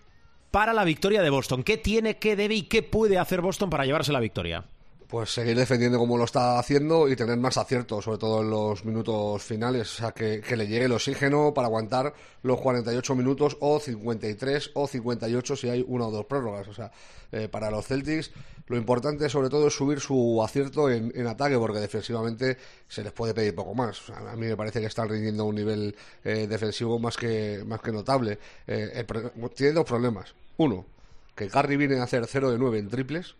para 0.53 0.75
la 0.75 0.85
victoria 0.85 1.23
de 1.23 1.31
Boston. 1.31 1.65
¿Qué 1.65 1.79
tiene, 1.79 2.19
qué 2.19 2.37
debe 2.37 2.55
y 2.55 2.63
qué 2.65 2.85
puede 2.85 3.19
hacer 3.19 3.41
Boston 3.41 3.71
para 3.71 3.87
llevarse 3.87 4.13
la 4.13 4.21
victoria? 4.21 4.65
Pues 5.09 5.31
seguir 5.31 5.57
defendiendo 5.57 5.99
como 5.99 6.17
lo 6.17 6.25
está 6.25 6.59
haciendo 6.59 7.09
y 7.09 7.17
tener 7.17 7.37
más 7.39 7.57
acierto, 7.57 8.01
sobre 8.01 8.19
todo 8.19 8.43
en 8.43 8.51
los 8.51 8.85
minutos 8.85 9.43
finales. 9.43 9.93
O 9.93 9.97
sea, 9.97 10.13
que, 10.13 10.43
le 10.57 10.67
llegue 10.67 10.87
el 10.87 10.93
oxígeno 10.93 11.53
para 11.55 11.67
aguantar 11.67 12.15
los 12.43 12.61
48 12.61 13.15
minutos 13.15 13.57
o 13.61 13.81
53 13.81 14.71
o 14.75 14.87
58 14.87 15.57
si 15.57 15.69
hay 15.69 15.85
una 15.87 16.07
o 16.07 16.11
dos 16.11 16.27
prórrogas. 16.27 16.69
O 16.69 16.75
sea, 16.75 16.91
eh, 17.31 17.49
para 17.49 17.71
los 17.71 17.87
Celtics 17.87 18.31
lo 18.69 18.77
importante 18.77 19.29
sobre 19.29 19.51
todo 19.51 19.69
es 19.69 19.75
subir 19.75 20.01
su 20.01 20.43
acierto 20.43 20.89
en, 20.91 21.27
ataque 21.27 21.59
porque 21.59 21.79
defensivamente 21.79 22.57
se 22.89 23.03
les 23.03 23.13
puede 23.13 23.35
pedir 23.35 23.55
poco 23.55 23.75
más. 23.75 24.09
A 24.11 24.37
mí 24.37 24.47
me 24.47 24.57
parece 24.57 24.81
que 24.81 24.87
están 24.87 25.09
rindiendo 25.09 25.43
a 25.43 25.47
un 25.47 25.55
nivel 25.55 25.97
eh, 26.25 26.47
defensivo 26.47 26.99
más 26.99 27.17
que, 27.17 27.63
más 27.67 27.81
que 27.81 27.93
notable. 27.93 28.39
Eh, 28.67 29.05
tiene 29.55 29.73
dos 29.73 29.85
problemas. 29.85 30.35
Uno, 30.57 30.85
que 31.35 31.49
Curry 31.49 31.77
viene 31.77 31.99
a 31.99 32.05
hacer 32.05 32.25
0 32.27 32.51
de 32.51 32.59
9 32.59 32.79
en 32.79 32.89
triples. 32.89 33.35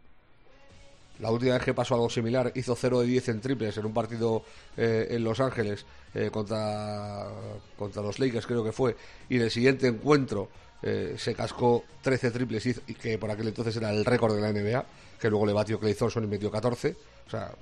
La 1.21 1.31
última 1.31 1.55
vez 1.55 1.63
que 1.63 1.75
pasó 1.75 1.95
algo 1.95 2.11
similar 2.11 2.53
hizo 2.55 2.75
0 2.75 3.01
de 3.01 3.07
10 3.07 3.29
en 3.29 3.41
triples 3.41 3.77
en 3.77 3.87
un 3.87 3.93
partido 3.93 4.45
eh, 4.77 5.09
en 5.11 5.23
Los 5.23 5.41
Ángeles 5.41 5.85
eh, 6.15 6.31
contra, 6.33 7.29
contra 7.77 8.03
los 8.03 8.19
Lakers, 8.19 8.47
creo 8.47 8.65
que 8.65 8.73
fue. 8.73 8.97
Y 9.29 9.37
en 9.37 9.43
el 9.43 9.51
siguiente 9.51 9.87
encuentro 9.87 10.49
eh, 10.83 11.15
se 11.19 11.35
cascó 11.35 11.85
13 12.03 12.31
triples, 12.31 12.67
y 12.67 12.95
que 12.95 13.19
por 13.19 13.31
aquel 13.31 13.49
entonces 13.49 13.77
era 13.77 13.91
el 13.91 14.05
récord 14.05 14.35
de 14.35 14.41
la 14.41 14.53
NBA, 14.53 14.85
que 15.21 15.31
luego 15.31 15.47
le 15.47 15.53
batió 15.53 15.79
Clay 15.79 15.95
Thompson 15.95 16.25
y 16.25 16.27
metió 16.27 16.51
14. 16.51 16.97
O 17.27 17.31
sea, 17.31 17.53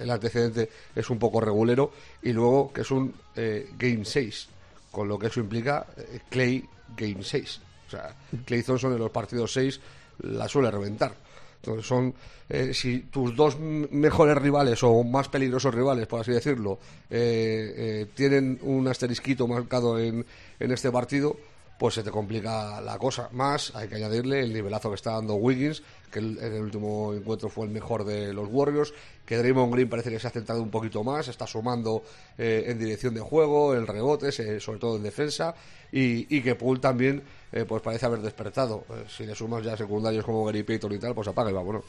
el 0.00 0.10
antecedente 0.10 0.68
es 0.94 1.08
un 1.08 1.18
poco 1.18 1.40
regulero. 1.40 1.92
Y 2.22 2.32
luego 2.32 2.72
que 2.72 2.80
es 2.80 2.90
un 2.90 3.14
Game 3.34 4.04
6, 4.04 4.48
con 4.90 5.06
lo 5.06 5.18
que 5.18 5.28
eso 5.28 5.38
implica 5.38 5.86
Clay 6.28 6.68
Game 6.96 7.22
6. 7.22 7.60
O 7.86 7.90
sea, 7.90 8.14
Clay 8.44 8.62
Thompson 8.62 8.92
en 8.92 8.98
los 8.98 9.10
partidos 9.10 9.52
6 9.52 9.80
la 10.22 10.48
suele 10.48 10.70
reventar. 10.70 11.14
Entonces 11.56 11.86
son, 11.86 12.14
eh, 12.48 12.72
si 12.74 13.00
tus 13.00 13.34
dos 13.34 13.58
mejores 13.58 14.36
rivales 14.36 14.82
o 14.82 15.02
más 15.02 15.28
peligrosos 15.28 15.74
rivales, 15.74 16.06
por 16.06 16.20
así 16.20 16.32
decirlo, 16.32 16.78
eh, 17.10 17.74
eh, 17.76 18.06
tienen 18.14 18.58
un 18.62 18.86
asterisquito 18.86 19.48
marcado 19.48 19.98
en, 19.98 20.24
en 20.60 20.70
este 20.70 20.90
partido, 20.90 21.36
pues 21.78 21.94
se 21.94 22.02
te 22.02 22.10
complica 22.10 22.80
la 22.80 22.98
cosa. 22.98 23.28
Más 23.32 23.74
hay 23.74 23.88
que 23.88 23.96
añadirle 23.96 24.40
el 24.40 24.52
nivelazo 24.52 24.90
que 24.90 24.94
está 24.94 25.12
dando 25.12 25.34
Wiggins, 25.34 25.82
que 26.10 26.20
en 26.20 26.38
el 26.40 26.62
último 26.62 27.14
encuentro 27.14 27.48
fue 27.48 27.66
el 27.66 27.72
mejor 27.72 28.04
de 28.04 28.32
los 28.32 28.48
Warriors, 28.50 28.92
que 29.26 29.36
Draymond 29.36 29.74
Green 29.74 29.88
parece 29.88 30.10
que 30.10 30.20
se 30.20 30.28
ha 30.28 30.30
centrado 30.30 30.62
un 30.62 30.70
poquito 30.70 31.02
más, 31.02 31.28
está 31.28 31.46
sumando 31.46 32.02
eh, 32.38 32.64
en 32.68 32.78
dirección 32.78 33.12
de 33.12 33.20
juego, 33.20 33.74
en 33.74 33.86
rebotes, 33.86 34.38
eh, 34.40 34.60
sobre 34.60 34.78
todo 34.78 34.96
en 34.96 35.02
defensa, 35.02 35.54
y, 35.92 36.42
que 36.42 36.54
Poole 36.54 36.80
también 36.80 37.22
eh, 37.52 37.64
pues 37.66 37.80
parece 37.80 38.04
haber 38.06 38.20
despertado. 38.20 38.84
si 39.08 39.24
le 39.24 39.34
sumas 39.34 39.64
ya 39.64 39.76
secundarios 39.76 40.24
como 40.24 40.44
Gary 40.44 40.62
Payton 40.62 40.92
y 40.92 40.98
tal, 40.98 41.14
pues 41.14 41.28
apaga 41.28 41.50
y 41.50 41.54
vámonos. 41.54 41.84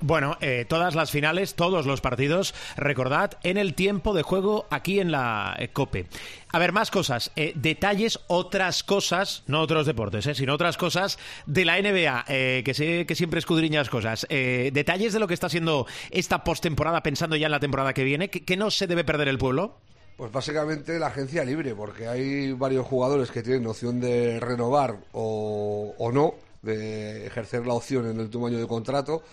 Bueno, 0.00 0.38
todas 0.68 0.94
las 0.94 1.10
finales, 1.10 1.54
todos 1.54 1.84
los 1.84 2.00
partidos, 2.00 2.54
recordad, 2.76 3.32
en 3.42 3.56
el 3.56 3.74
tiempo 3.74 4.14
de 4.14 4.22
juego 4.22 4.66
aquí 4.70 5.00
en 5.00 5.10
la 5.10 5.58
COPE. 5.72 6.06
A 6.50 6.58
ver, 6.58 6.72
más 6.72 6.90
cosas, 6.90 7.32
detalles, 7.56 8.20
otras 8.28 8.84
cosas, 8.84 9.42
no 9.46 9.60
otros 9.60 9.86
deportes, 9.86 10.28
sino 10.36 10.54
otras 10.54 10.76
cosas 10.76 11.18
de 11.46 11.64
la 11.64 11.80
NBA, 11.80 12.24
que 12.62 12.72
sé 12.74 13.06
que 13.06 13.14
siempre 13.14 13.38
escudriñas 13.58 13.90
cosas. 13.90 14.24
detalles 14.28 15.12
de 15.12 15.18
lo 15.18 15.26
que 15.26 15.34
está 15.34 15.48
siendo 15.48 15.86
esta 16.10 16.44
postemporada 16.44 17.02
pensando 17.02 17.34
ya 17.34 17.46
en 17.46 17.52
la 17.52 17.58
temporada 17.58 17.92
que 17.92 18.04
viene? 18.04 18.30
¿Qué, 18.30 18.56
no 18.56 18.70
se 18.70 18.86
debe 18.86 19.02
perder 19.02 19.26
el 19.26 19.36
pueblo? 19.36 19.78
Pues 20.16 20.30
básicamente 20.30 20.96
la 20.98 21.08
agencia 21.08 21.44
libre, 21.44 21.74
porque 21.74 22.06
hay 22.06 22.52
varios 22.52 22.86
jugadores 22.86 23.32
que 23.32 23.42
tienen 23.42 23.66
opción 23.66 24.00
de 24.00 24.38
renovar 24.38 24.98
o, 25.12 26.10
no, 26.12 26.34
de 26.62 27.26
ejercer 27.26 27.66
la 27.66 27.74
opción 27.74 28.04
en 28.04 28.12
el 28.12 28.20
último 28.20 28.46
año 28.46 28.58
de 28.58 28.68
contrato. 28.68 29.24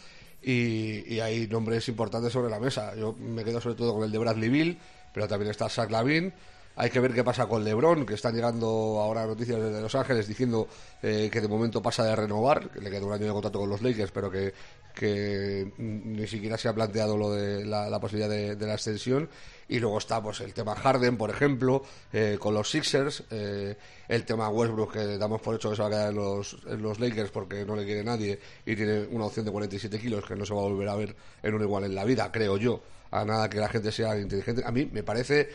Y, 0.42 1.20
hay 1.20 1.48
nombres 1.48 1.88
importantes 1.88 2.34
sobre 2.34 2.50
la 2.50 2.60
mesa. 2.60 2.96
Yo 2.96 3.14
me 3.14 3.44
quedo 3.44 3.62
sobre 3.62 3.76
todo 3.76 3.94
con 3.94 4.04
el 4.04 4.12
de 4.12 4.18
Bradley 4.18 4.50
Bill, 4.50 4.80
pero 5.14 5.28
también 5.28 5.52
está 5.52 5.70
Zach 5.70 5.92
Lavin. 5.92 6.34
Hay 6.78 6.90
que 6.90 7.00
ver 7.00 7.14
qué 7.14 7.24
pasa 7.24 7.48
con 7.48 7.64
LeBron, 7.64 8.06
que 8.06 8.16
están 8.16 8.36
llegando 8.36 8.68
ahora 9.00 9.26
noticias 9.26 9.60
desde 9.62 9.82
Los 9.82 9.96
Ángeles 9.96 10.28
diciendo 10.28 10.68
eh, 11.02 11.30
que 11.32 11.42
de 11.42 11.48
momento 11.48 11.82
pasa 11.82 12.04
de 12.04 12.16
renovar, 12.16 12.70
que 12.70 12.82
le 12.82 12.90
queda 12.90 13.06
un 13.06 13.14
año 13.14 13.26
de 13.26 13.32
contrato 13.32 13.60
con 13.60 13.70
los 13.70 13.82
Lakers, 13.82 14.12
pero 14.12 14.30
que 14.30 14.54
que 14.96 15.72
ni 15.78 16.26
siquiera 16.26 16.58
se 16.58 16.70
ha 16.70 16.74
planteado 16.74 17.18
lo 17.18 17.32
de 17.34 17.66
la, 17.66 18.00
posibilidad 18.00 18.30
de, 18.30 18.66
la 18.66 18.74
extensión. 18.74 19.30
Y 19.68 19.80
luego 19.80 19.98
está 19.98 20.22
pues, 20.24 20.40
el 20.42 20.54
tema 20.54 20.76
Harden, 20.76 21.18
por 21.18 21.30
ejemplo, 21.30 21.84
eh, 22.14 22.38
con 22.40 22.54
los 22.54 22.70
Sixers, 22.70 23.24
eh, 23.30 23.76
el 24.08 24.24
tema 24.24 24.50
Westbrook, 24.50 24.94
que 24.94 25.18
damos 25.18 25.42
por 25.42 25.56
hecho 25.56 25.70
que 25.70 25.76
se 25.76 25.82
va 25.82 25.90
a 25.90 25.92
quedar 25.92 26.10
en 26.10 26.16
los, 26.16 26.58
en 26.68 26.82
los 26.82 27.00
Lakers 27.00 27.32
porque 27.32 27.66
no 27.66 27.76
le 27.76 27.84
quiere 27.84 28.04
nadie 28.04 28.40
y 28.66 28.76
tiene 28.76 29.02
una 29.12 29.26
opción 29.26 29.46
de 29.46 29.52
47 29.52 30.00
kilos 30.00 30.26
que 30.26 30.36
no 30.36 30.46
se 30.46 30.54
va 30.54 30.62
a 30.62 30.64
volver 30.64 30.88
a 30.88 30.96
ver 30.96 31.16
en 31.44 31.54
un 31.54 31.62
igual 31.62 31.84
en 31.84 31.96
la 31.96 32.06
vida, 32.06 32.32
creo 32.32 32.58
yo, 32.58 32.82
a 33.12 33.26
nada 33.26 33.50
que 33.50 33.58
la 33.58 33.68
gente 33.68 33.92
sea 33.92 34.18
inteligente. 34.18 34.64
A 34.66 34.72
mí 34.72 34.88
me 34.92 35.04
parece, 35.04 35.50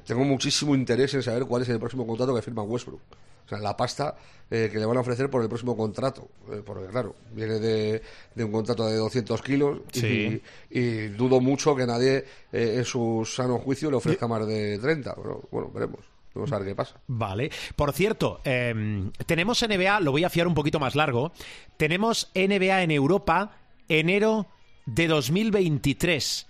tengo 0.00 0.24
muchísimo 0.24 0.74
interés 0.74 1.14
en 1.14 1.22
saber 1.22 1.44
cuál 1.44 1.62
es 1.62 1.68
el 1.68 1.78
próximo 1.78 2.06
contrato 2.06 2.34
que 2.34 2.42
firma 2.42 2.62
Westbrook. 2.62 3.00
O 3.44 3.48
sea, 3.48 3.58
la 3.58 3.76
pasta 3.76 4.14
eh, 4.50 4.68
que 4.70 4.78
le 4.78 4.86
van 4.86 4.96
a 4.96 5.00
ofrecer 5.00 5.28
por 5.28 5.42
el 5.42 5.48
próximo 5.48 5.76
contrato. 5.76 6.28
Eh, 6.50 6.62
porque, 6.64 6.86
claro, 6.86 7.16
viene 7.32 7.58
de, 7.58 8.02
un 8.36 8.52
contrato 8.52 8.86
de 8.86 8.96
200 8.96 9.42
kilos 9.42 9.80
y, 9.94 11.08
dudo 11.08 11.40
mucho 11.40 11.74
que 11.74 11.86
nadie 11.86 12.24
eh, 12.52 12.74
en 12.76 12.84
su 12.84 13.26
sano 13.26 13.58
juicio 13.58 13.90
le 13.90 13.96
ofrezca 13.96 14.28
más 14.28 14.46
de 14.46 14.78
30. 14.78 15.14
Pero, 15.14 15.42
bueno, 15.50 15.70
veremos. 15.72 16.00
Vamos 16.34 16.52
a 16.52 16.58
ver 16.58 16.68
qué 16.68 16.74
pasa. 16.74 17.00
Vale. 17.08 17.50
Por 17.76 17.92
cierto, 17.92 18.40
em, 18.44 19.10
tenemos 19.26 19.62
NBA, 19.62 20.00
lo 20.00 20.12
voy 20.12 20.24
a 20.24 20.30
fiar 20.30 20.46
un 20.46 20.54
poquito 20.54 20.80
más 20.80 20.94
largo. 20.94 21.32
Tenemos 21.76 22.30
NBA 22.34 22.82
en 22.82 22.90
Europa 22.90 23.58
enero 23.88 24.46
de 24.86 25.08
2023. 25.08 26.46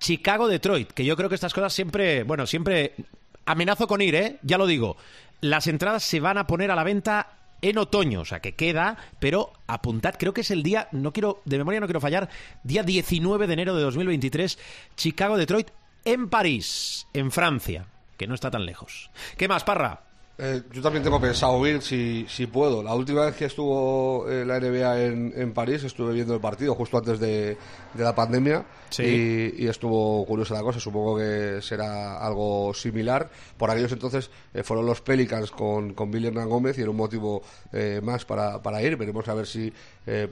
Chicago-Detroit, 0.00 0.92
que 0.92 1.04
yo 1.04 1.16
creo 1.16 1.28
que 1.28 1.34
estas 1.34 1.54
cosas 1.54 1.72
siempre, 1.72 2.24
bueno, 2.24 2.46
siempre 2.46 2.94
amenazo 3.46 3.86
con 3.86 4.00
ir, 4.00 4.14
¿eh? 4.14 4.38
Ya 4.42 4.58
lo 4.58 4.66
digo. 4.66 4.96
Las 5.40 5.66
entradas 5.66 6.02
se 6.02 6.20
van 6.20 6.38
a 6.38 6.46
poner 6.46 6.70
a 6.70 6.76
la 6.76 6.84
venta 6.84 7.28
en 7.62 7.78
otoño, 7.78 8.22
o 8.22 8.24
sea 8.24 8.40
que 8.40 8.52
queda, 8.52 8.96
pero 9.18 9.52
apuntad, 9.66 10.14
creo 10.18 10.32
que 10.32 10.40
es 10.40 10.50
el 10.50 10.62
día, 10.62 10.88
no 10.92 11.12
quiero, 11.12 11.42
de 11.44 11.58
memoria 11.58 11.80
no 11.80 11.86
quiero 11.86 12.00
fallar, 12.00 12.30
día 12.64 12.82
19 12.82 13.46
de 13.46 13.52
enero 13.52 13.76
de 13.76 13.82
2023, 13.82 14.58
Chicago, 14.96 15.36
Detroit, 15.36 15.68
en 16.04 16.28
París, 16.28 17.06
en 17.12 17.30
Francia, 17.30 17.86
que 18.16 18.26
no 18.26 18.34
está 18.34 18.50
tan 18.50 18.64
lejos. 18.64 19.10
¿Qué 19.36 19.48
más, 19.48 19.64
Parra? 19.64 20.09
Eh, 20.42 20.62
yo 20.72 20.80
también 20.80 21.04
tengo 21.04 21.20
pensado 21.20 21.66
ir 21.66 21.82
si, 21.82 22.24
si 22.26 22.46
puedo. 22.46 22.82
La 22.82 22.94
última 22.94 23.26
vez 23.26 23.36
que 23.36 23.44
estuvo 23.44 24.26
eh, 24.26 24.46
la 24.46 24.58
NBA 24.58 25.02
en, 25.02 25.34
en, 25.36 25.52
París 25.52 25.84
estuve 25.84 26.14
viendo 26.14 26.32
el 26.32 26.40
partido 26.40 26.74
justo 26.74 26.96
antes 26.96 27.20
de, 27.20 27.58
de 27.92 28.02
la 28.02 28.14
pandemia 28.14 28.64
y, 28.98 29.66
estuvo 29.66 30.24
curiosa 30.24 30.54
la 30.54 30.62
cosa. 30.62 30.80
Supongo 30.80 31.18
que 31.18 31.58
será 31.60 32.24
algo 32.24 32.72
similar. 32.72 33.28
Por 33.58 33.70
aquellos 33.70 33.92
entonces 33.92 34.30
eh, 34.54 34.62
fueron 34.62 34.86
los 34.86 35.02
Pelicans 35.02 35.50
con, 35.50 35.92
con 35.92 36.10
Billy 36.10 36.28
Hernán 36.28 36.48
Gómez 36.48 36.78
y 36.78 36.80
era 36.80 36.90
un 36.90 36.96
motivo 36.96 37.42
más 38.02 38.24
para, 38.24 38.62
para, 38.62 38.82
ir. 38.82 38.96
Veremos 38.96 39.28
a 39.28 39.34
ver 39.34 39.46
si 39.46 39.70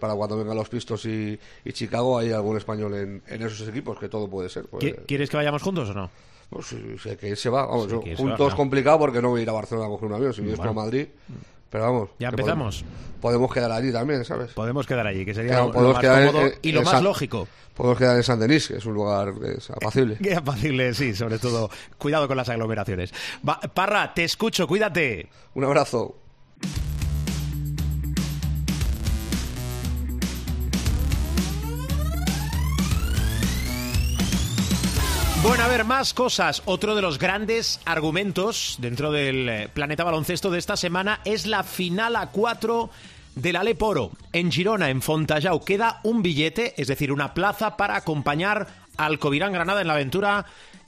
para 0.01 0.15
cuando 0.15 0.39
vengan 0.39 0.57
los 0.57 0.71
Pistos 0.71 1.05
y, 1.05 1.39
y, 1.65 1.73
Chicago 1.73 2.19
hay 2.19 2.33
algún 2.33 2.57
español 2.57 2.95
en, 2.95 3.23
en, 3.27 3.43
esos 3.43 3.69
equipos, 3.69 3.99
que 3.99 4.09
todo 4.09 4.27
puede 4.29 4.49
ser. 4.49 4.65
Pues, 4.65 4.95
¿Quieres 5.07 5.29
que 5.29 5.37
vayamos 5.37 5.63
juntos 5.63 5.91
o 5.91 5.95
no? 5.95 6.11
Pues 6.51 6.75
sé 7.03 7.17
que 7.17 7.37
se 7.37 7.51
va, 7.51 7.67
vamos, 7.67 7.93
juntos 8.17 8.55
complicado 8.55 8.99
porque 8.99 9.21
no 9.21 9.31
voy 9.31 9.41
a 9.41 9.43
ir 9.43 9.51
a 9.51 9.53
Barcelona 9.53 9.87
a 9.87 9.91
coger 9.91 10.09
un 10.09 10.15
avión, 10.15 10.33
si 10.33 10.41
vienes 10.41 10.61
a 10.61 10.73
Madrid. 10.73 11.09
Pero 11.71 11.85
vamos. 11.85 12.11
Ya 12.19 12.29
empezamos. 12.29 12.85
Podemos, 13.21 13.53
quedar 13.53 13.73
allí 13.73 13.93
también, 13.93 14.25
¿sabes? 14.25 14.53
Podemos 14.53 14.87
quedar 14.87 15.07
allí, 15.07 15.25
que 15.25 15.35
sería 15.35 15.61
lo, 15.61 15.73
más 15.73 16.05
cómodo 16.05 16.51
y 16.63 16.73
lo 16.73 16.83
más 16.83 17.03
lógico. 17.03 17.49
Podemos 17.75 17.99
quedar 17.99 18.17
en 18.17 18.23
San 18.23 18.41
Denis, 18.41 18.69
que 18.69 18.77
es 18.77 18.87
un 18.87 18.95
lugar 18.95 19.35
apacible. 19.75 20.17
Que 20.23 20.35
apacible, 20.35 20.95
sí, 20.95 21.15
sobre 21.15 21.39
todo. 21.39 21.69
Cuidado 21.99 22.27
con 22.27 22.37
las 22.37 22.49
aglomeraciones. 22.49 23.13
Parra, 23.75 24.15
te 24.15 24.25
escucho, 24.25 24.67
cuídate. 24.67 25.29
Un 25.55 25.65
abrazo. 25.65 26.17
Bueno, 35.43 35.63
a 35.63 35.69
ver, 35.69 35.85
más 35.85 36.15
cosas. 36.15 36.63
Otro 36.65 36.97
de 36.97 37.03
los 37.03 37.19
grandes 37.19 37.81
argumentos 37.85 38.77
dentro 38.81 39.13
del 39.13 39.49
eh, 39.49 39.69
planeta 39.73 40.03
baloncesto 40.03 40.51
de 40.51 40.59
esta 40.59 40.77
semana 40.77 41.21
es 41.25 41.47
la 41.47 41.63
final 41.63 42.17
a 42.17 42.27
cuatro 42.27 42.91
del 43.37 43.55
Aleporo 43.55 44.11
en 44.33 44.51
Girona, 44.51 44.91
en 44.91 45.01
Fontajau. 45.01 45.65
Queda 45.65 46.01
un 46.03 46.23
billete, 46.23 46.75
es 46.77 46.89
decir, 46.89 47.13
una 47.13 47.35
plaza 47.35 47.77
para 47.77 47.95
acompañar 47.95 48.67
al 48.97 49.21
Covirán 49.21 49.53
Granada 49.53 49.81
en 49.81 49.87
la 49.87 49.93
aventura 49.93 50.45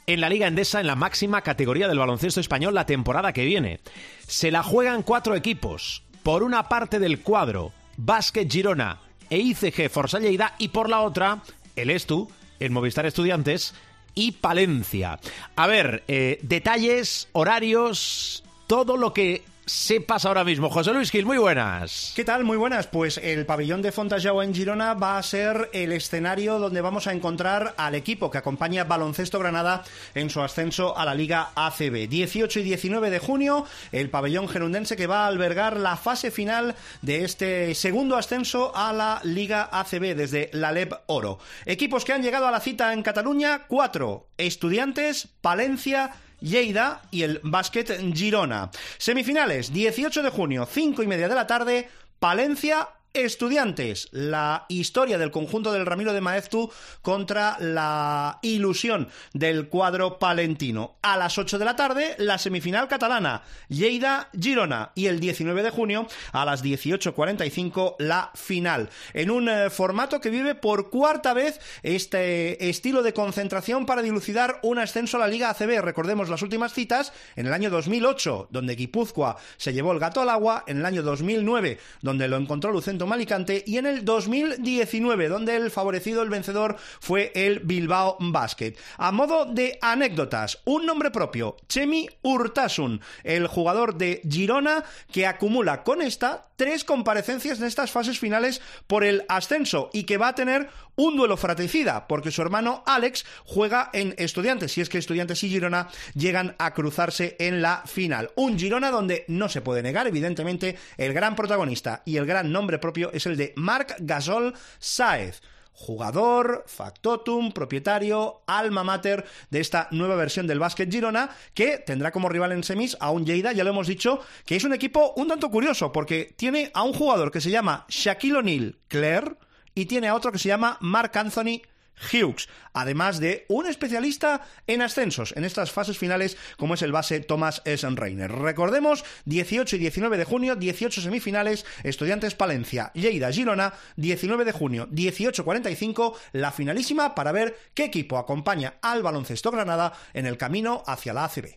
en 0.08 0.20
la 0.20 0.28
Liga 0.28 0.48
Endesa 0.48 0.80
en 0.80 0.88
la 0.88 0.96
máxima 0.96 1.42
categoría 1.42 1.86
del 1.86 2.00
baloncesto 2.00 2.40
español 2.40 2.74
la 2.74 2.86
temporada 2.86 3.32
que 3.32 3.44
viene. 3.44 3.78
Se 4.26 4.50
la 4.50 4.64
juegan 4.64 5.04
cuatro 5.04 5.36
equipos. 5.36 6.02
Por 6.24 6.42
una 6.42 6.68
parte 6.68 6.98
del 6.98 7.20
cuadro, 7.20 7.72
Básquet 7.96 8.50
Girona 8.50 8.98
e 9.30 9.38
ICG 9.38 9.88
Forza 9.88 10.18
Lleida 10.18 10.56
y 10.58 10.68
por 10.68 10.90
la 10.90 11.00
otra, 11.02 11.42
el 11.76 11.90
Estu, 11.90 12.28
el 12.58 12.72
Movistar 12.72 13.06
Estudiantes, 13.06 13.74
y 14.14 14.32
Palencia. 14.32 15.18
A 15.56 15.66
ver, 15.66 16.04
eh, 16.08 16.38
detalles, 16.42 17.28
horarios, 17.32 18.44
todo 18.66 18.96
lo 18.96 19.12
que 19.12 19.42
sepas 19.70 20.24
ahora 20.24 20.42
mismo. 20.42 20.68
José 20.68 20.92
Luis 20.92 21.10
Gil, 21.10 21.24
muy 21.24 21.38
buenas. 21.38 22.12
¿Qué 22.16 22.24
tal? 22.24 22.42
Muy 22.42 22.56
buenas. 22.56 22.88
Pues 22.88 23.18
el 23.18 23.46
pabellón 23.46 23.82
de 23.82 23.92
Fontajau 23.92 24.42
en 24.42 24.52
Girona 24.52 24.94
va 24.94 25.16
a 25.16 25.22
ser 25.22 25.70
el 25.72 25.92
escenario 25.92 26.58
donde 26.58 26.80
vamos 26.80 27.06
a 27.06 27.12
encontrar 27.12 27.74
al 27.76 27.94
equipo 27.94 28.30
que 28.30 28.38
acompaña 28.38 28.84
Baloncesto 28.84 29.38
Granada 29.38 29.84
en 30.14 30.28
su 30.28 30.40
ascenso 30.40 30.98
a 30.98 31.04
la 31.04 31.14
Liga 31.14 31.50
ACB. 31.54 32.08
18 32.08 32.60
y 32.60 32.62
19 32.64 33.10
de 33.10 33.18
junio, 33.20 33.64
el 33.92 34.10
pabellón 34.10 34.48
gerundense 34.48 34.96
que 34.96 35.06
va 35.06 35.24
a 35.24 35.28
albergar 35.28 35.76
la 35.76 35.96
fase 35.96 36.32
final 36.32 36.74
de 37.02 37.24
este 37.24 37.74
segundo 37.76 38.16
ascenso 38.16 38.72
a 38.74 38.92
la 38.92 39.20
Liga 39.22 39.68
ACB 39.70 40.16
desde 40.16 40.50
la 40.52 40.72
LEB 40.72 40.94
Oro. 41.06 41.38
Equipos 41.64 42.04
que 42.04 42.12
han 42.12 42.22
llegado 42.22 42.48
a 42.48 42.50
la 42.50 42.60
cita 42.60 42.92
en 42.92 43.04
Cataluña, 43.04 43.66
cuatro. 43.68 44.26
Estudiantes, 44.36 45.28
Palencia, 45.40 46.12
Lleida 46.40 47.02
y 47.10 47.22
el 47.22 47.40
Básquet 47.42 48.14
Girona. 48.14 48.70
Semifinales, 48.98 49.72
18 49.72 50.22
de 50.22 50.30
junio, 50.30 50.68
5 50.70 51.02
y 51.02 51.06
media 51.06 51.28
de 51.28 51.34
la 51.34 51.46
tarde, 51.46 51.88
Palencia 52.18 52.88
Estudiantes, 53.12 54.06
la 54.12 54.66
historia 54.68 55.18
del 55.18 55.32
conjunto 55.32 55.72
del 55.72 55.84
Ramiro 55.84 56.12
de 56.12 56.20
Maeztu 56.20 56.70
contra 57.02 57.56
la 57.58 58.38
ilusión 58.40 59.08
del 59.32 59.68
cuadro 59.68 60.20
palentino. 60.20 60.94
A 61.02 61.16
las 61.16 61.36
8 61.36 61.58
de 61.58 61.64
la 61.64 61.74
tarde, 61.74 62.14
la 62.18 62.38
semifinal 62.38 62.86
catalana, 62.86 63.42
Lleida-Girona. 63.68 64.92
Y 64.94 65.06
el 65.06 65.18
19 65.18 65.64
de 65.64 65.70
junio, 65.70 66.06
a 66.30 66.44
las 66.44 66.62
18.45, 66.62 67.96
la 67.98 68.30
final. 68.36 68.90
En 69.12 69.32
un 69.32 69.48
eh, 69.48 69.70
formato 69.70 70.20
que 70.20 70.30
vive 70.30 70.54
por 70.54 70.88
cuarta 70.88 71.34
vez 71.34 71.60
este 71.82 72.68
estilo 72.70 73.02
de 73.02 73.12
concentración 73.12 73.86
para 73.86 74.02
dilucidar 74.02 74.60
un 74.62 74.78
ascenso 74.78 75.16
a 75.16 75.20
la 75.20 75.26
Liga 75.28 75.50
ACB. 75.50 75.80
Recordemos 75.80 76.28
las 76.28 76.42
últimas 76.42 76.74
citas 76.74 77.12
en 77.34 77.48
el 77.48 77.52
año 77.54 77.70
2008, 77.70 78.50
donde 78.52 78.76
Guipúzcoa 78.76 79.36
se 79.56 79.72
llevó 79.72 79.90
el 79.90 79.98
gato 79.98 80.20
al 80.20 80.28
agua, 80.28 80.62
en 80.68 80.78
el 80.78 80.86
año 80.86 81.02
2009, 81.02 81.78
donde 82.02 82.28
lo 82.28 82.36
encontró 82.36 82.70
Lucente 82.70 82.99
Malicante 83.06 83.64
y 83.66 83.78
en 83.78 83.86
el 83.86 84.04
2019, 84.04 85.28
donde 85.28 85.56
el 85.56 85.70
favorecido, 85.70 86.22
el 86.22 86.30
vencedor, 86.30 86.76
fue 87.00 87.32
el 87.34 87.60
Bilbao 87.60 88.16
Basket. 88.20 88.74
A 88.96 89.12
modo 89.12 89.46
de 89.46 89.78
anécdotas, 89.82 90.60
un 90.64 90.86
nombre 90.86 91.10
propio, 91.10 91.56
Chemi 91.68 92.08
Urtasun, 92.22 93.00
el 93.24 93.46
jugador 93.46 93.96
de 93.96 94.20
Girona 94.28 94.84
que 95.12 95.26
acumula 95.26 95.82
con 95.82 96.02
esta 96.02 96.49
tres 96.60 96.84
comparecencias 96.84 97.58
en 97.58 97.64
estas 97.64 97.90
fases 97.90 98.18
finales 98.18 98.60
por 98.86 99.02
el 99.02 99.24
ascenso 99.30 99.88
y 99.94 100.04
que 100.04 100.18
va 100.18 100.28
a 100.28 100.34
tener 100.34 100.68
un 100.94 101.16
duelo 101.16 101.38
fratricida, 101.38 102.06
porque 102.06 102.30
su 102.30 102.42
hermano 102.42 102.82
Alex 102.84 103.24
juega 103.46 103.88
en 103.94 104.14
Estudiantes, 104.18 104.70
si 104.70 104.82
es 104.82 104.90
que 104.90 104.98
Estudiantes 104.98 105.42
y 105.42 105.48
Girona 105.48 105.88
llegan 106.12 106.56
a 106.58 106.74
cruzarse 106.74 107.34
en 107.38 107.62
la 107.62 107.82
final. 107.86 108.30
Un 108.34 108.58
Girona 108.58 108.90
donde 108.90 109.24
no 109.28 109.48
se 109.48 109.62
puede 109.62 109.82
negar, 109.82 110.06
evidentemente, 110.06 110.76
el 110.98 111.14
gran 111.14 111.34
protagonista 111.34 112.02
y 112.04 112.18
el 112.18 112.26
gran 112.26 112.52
nombre 112.52 112.78
propio 112.78 113.10
es 113.14 113.24
el 113.24 113.38
de 113.38 113.54
Marc 113.56 113.96
Gasol 114.00 114.52
Saez 114.78 115.40
jugador, 115.80 116.64
factotum, 116.66 117.52
propietario, 117.52 118.42
alma 118.46 118.84
mater 118.84 119.24
de 119.48 119.60
esta 119.60 119.88
nueva 119.90 120.14
versión 120.14 120.46
del 120.46 120.58
básquet 120.58 120.92
Girona, 120.92 121.30
que 121.54 121.78
tendrá 121.78 122.12
como 122.12 122.28
rival 122.28 122.52
en 122.52 122.62
semis 122.62 122.98
a 123.00 123.10
un 123.10 123.24
Lleida, 123.24 123.52
ya 123.52 123.64
lo 123.64 123.70
hemos 123.70 123.86
dicho, 123.86 124.20
que 124.44 124.56
es 124.56 124.64
un 124.64 124.74
equipo 124.74 125.14
un 125.16 125.28
tanto 125.28 125.50
curioso, 125.50 125.90
porque 125.90 126.34
tiene 126.36 126.70
a 126.74 126.82
un 126.82 126.92
jugador 126.92 127.30
que 127.30 127.40
se 127.40 127.50
llama 127.50 127.86
Shaquille 127.88 128.36
O'Neal 128.36 128.78
Claire 128.88 129.36
y 129.74 129.86
tiene 129.86 130.08
a 130.08 130.14
otro 130.14 130.32
que 130.32 130.38
se 130.38 130.48
llama 130.48 130.76
Mark 130.80 131.16
Anthony 131.16 131.62
Hughes, 132.00 132.48
además 132.72 133.20
de 133.20 133.44
un 133.48 133.66
especialista 133.66 134.42
en 134.66 134.82
ascensos 134.82 135.34
en 135.36 135.44
estas 135.44 135.72
fases 135.72 135.98
finales 135.98 136.36
como 136.56 136.74
es 136.74 136.82
el 136.82 136.92
base 136.92 137.20
Thomas 137.20 137.62
S. 137.64 137.88
Reiner. 137.90 138.30
Recordemos, 138.30 139.04
18 139.24 139.76
y 139.76 139.78
19 139.78 140.18
de 140.18 140.24
junio, 140.24 140.56
18 140.56 141.00
semifinales, 141.00 141.66
Estudiantes 141.82 142.34
Palencia, 142.34 142.92
Lleida 142.94 143.32
Girona, 143.32 143.74
19 143.96 144.44
de 144.44 144.52
junio, 144.52 144.88
18.45, 144.88 146.14
la 146.32 146.52
finalísima 146.52 147.14
para 147.14 147.32
ver 147.32 147.56
qué 147.74 147.84
equipo 147.84 148.18
acompaña 148.18 148.74
al 148.82 149.02
baloncesto 149.02 149.50
Granada 149.50 149.92
en 150.14 150.26
el 150.26 150.36
camino 150.36 150.82
hacia 150.86 151.12
la 151.12 151.24
ACB. 151.24 151.56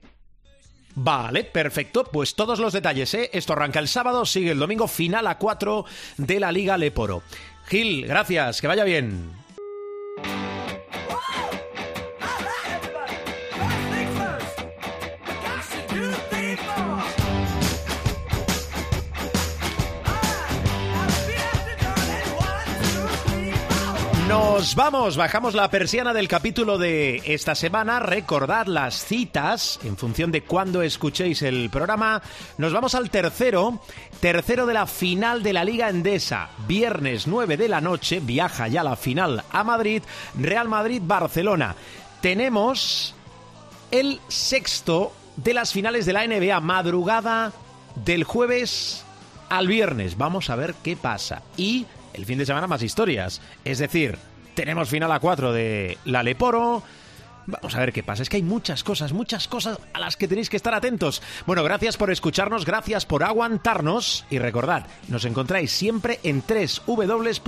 Vale, 0.96 1.44
perfecto. 1.44 2.04
Pues 2.04 2.36
todos 2.36 2.60
los 2.60 2.74
detalles, 2.74 3.14
¿eh? 3.14 3.30
Esto 3.34 3.54
arranca 3.54 3.80
el 3.80 3.88
sábado, 3.88 4.26
sigue 4.26 4.52
el 4.52 4.60
domingo, 4.60 4.88
final 4.88 5.28
a 5.28 5.38
4 5.38 5.86
de 6.18 6.40
la 6.40 6.52
Liga 6.52 6.78
Leporo. 6.78 7.24
Gil, 7.66 8.06
gracias, 8.06 8.62
que 8.62 8.68
vaya 8.68 8.84
bien. 8.84 9.43
Vamos, 24.76 25.18
bajamos 25.18 25.56
la 25.56 25.70
persiana 25.70 26.14
del 26.14 26.28
capítulo 26.28 26.78
de 26.78 27.22
esta 27.26 27.54
semana. 27.54 28.00
Recordad 28.00 28.66
las 28.66 29.06
citas 29.06 29.80
en 29.84 29.98
función 29.98 30.32
de 30.32 30.44
cuándo 30.44 30.82
escuchéis 30.82 31.42
el 31.42 31.70
programa. 31.70 32.22
Nos 32.58 32.72
vamos 32.72 32.96
al 32.96 33.10
tercero, 33.10 33.82
tercero 34.22 34.66
de 34.66 34.74
la 34.74 34.88
final 34.88 35.44
de 35.44 35.54
la 35.54 35.66
Liga 35.66 35.90
Endesa. 35.90 36.50
Viernes 36.66 37.28
9 37.28 37.58
de 37.58 37.68
la 37.68 37.82
noche, 37.82 38.22
viaja 38.22 38.68
ya 38.70 38.84
la 38.84 38.96
final 38.96 39.44
a 39.52 39.64
Madrid, 39.64 40.02
Real 40.40 40.70
Madrid-Barcelona. 40.70 41.76
Tenemos 42.22 43.14
el 43.92 44.22
sexto 44.30 45.12
de 45.36 45.54
las 45.54 45.74
finales 45.74 46.06
de 46.06 46.14
la 46.14 46.26
NBA, 46.26 46.60
madrugada 46.62 47.52
del 47.96 48.24
jueves 48.24 49.04
al 49.50 49.68
viernes. 49.68 50.18
Vamos 50.18 50.50
a 50.50 50.56
ver 50.56 50.74
qué 50.82 50.96
pasa. 50.96 51.44
Y 51.58 51.86
el 52.14 52.26
fin 52.26 52.38
de 52.38 52.46
semana 52.46 52.68
más 52.68 52.82
historias. 52.82 53.42
Es 53.66 53.80
decir, 53.80 54.18
tenemos 54.54 54.90
final 54.90 55.12
a 55.12 55.20
4 55.20 55.52
de 55.54 55.98
la 56.06 56.24
Leporo. 56.24 56.84
Vamos 57.46 57.76
a 57.76 57.80
ver 57.80 57.92
qué 57.92 58.04
pasa. 58.04 58.24
Es 58.24 58.30
que 58.30 58.38
hay 58.38 58.44
muchas 58.44 58.84
cosas, 58.84 59.12
muchas 59.12 59.50
cosas 59.50 59.78
a 59.94 60.00
las 60.00 60.16
que 60.16 60.28
tenéis 60.28 60.50
que 60.50 60.58
estar 60.58 60.74
atentos. 60.74 61.22
Bueno, 61.46 61.64
gracias 61.64 61.98
por 61.98 62.10
escucharnos, 62.12 62.66
gracias 62.66 63.06
por 63.06 63.24
aguantarnos 63.24 64.26
y 64.30 64.40
recordad, 64.40 64.86
nos 65.10 65.26
encontráis 65.26 65.72
siempre 65.72 66.20
en 66.24 66.42
www.cope.es. 66.88 67.44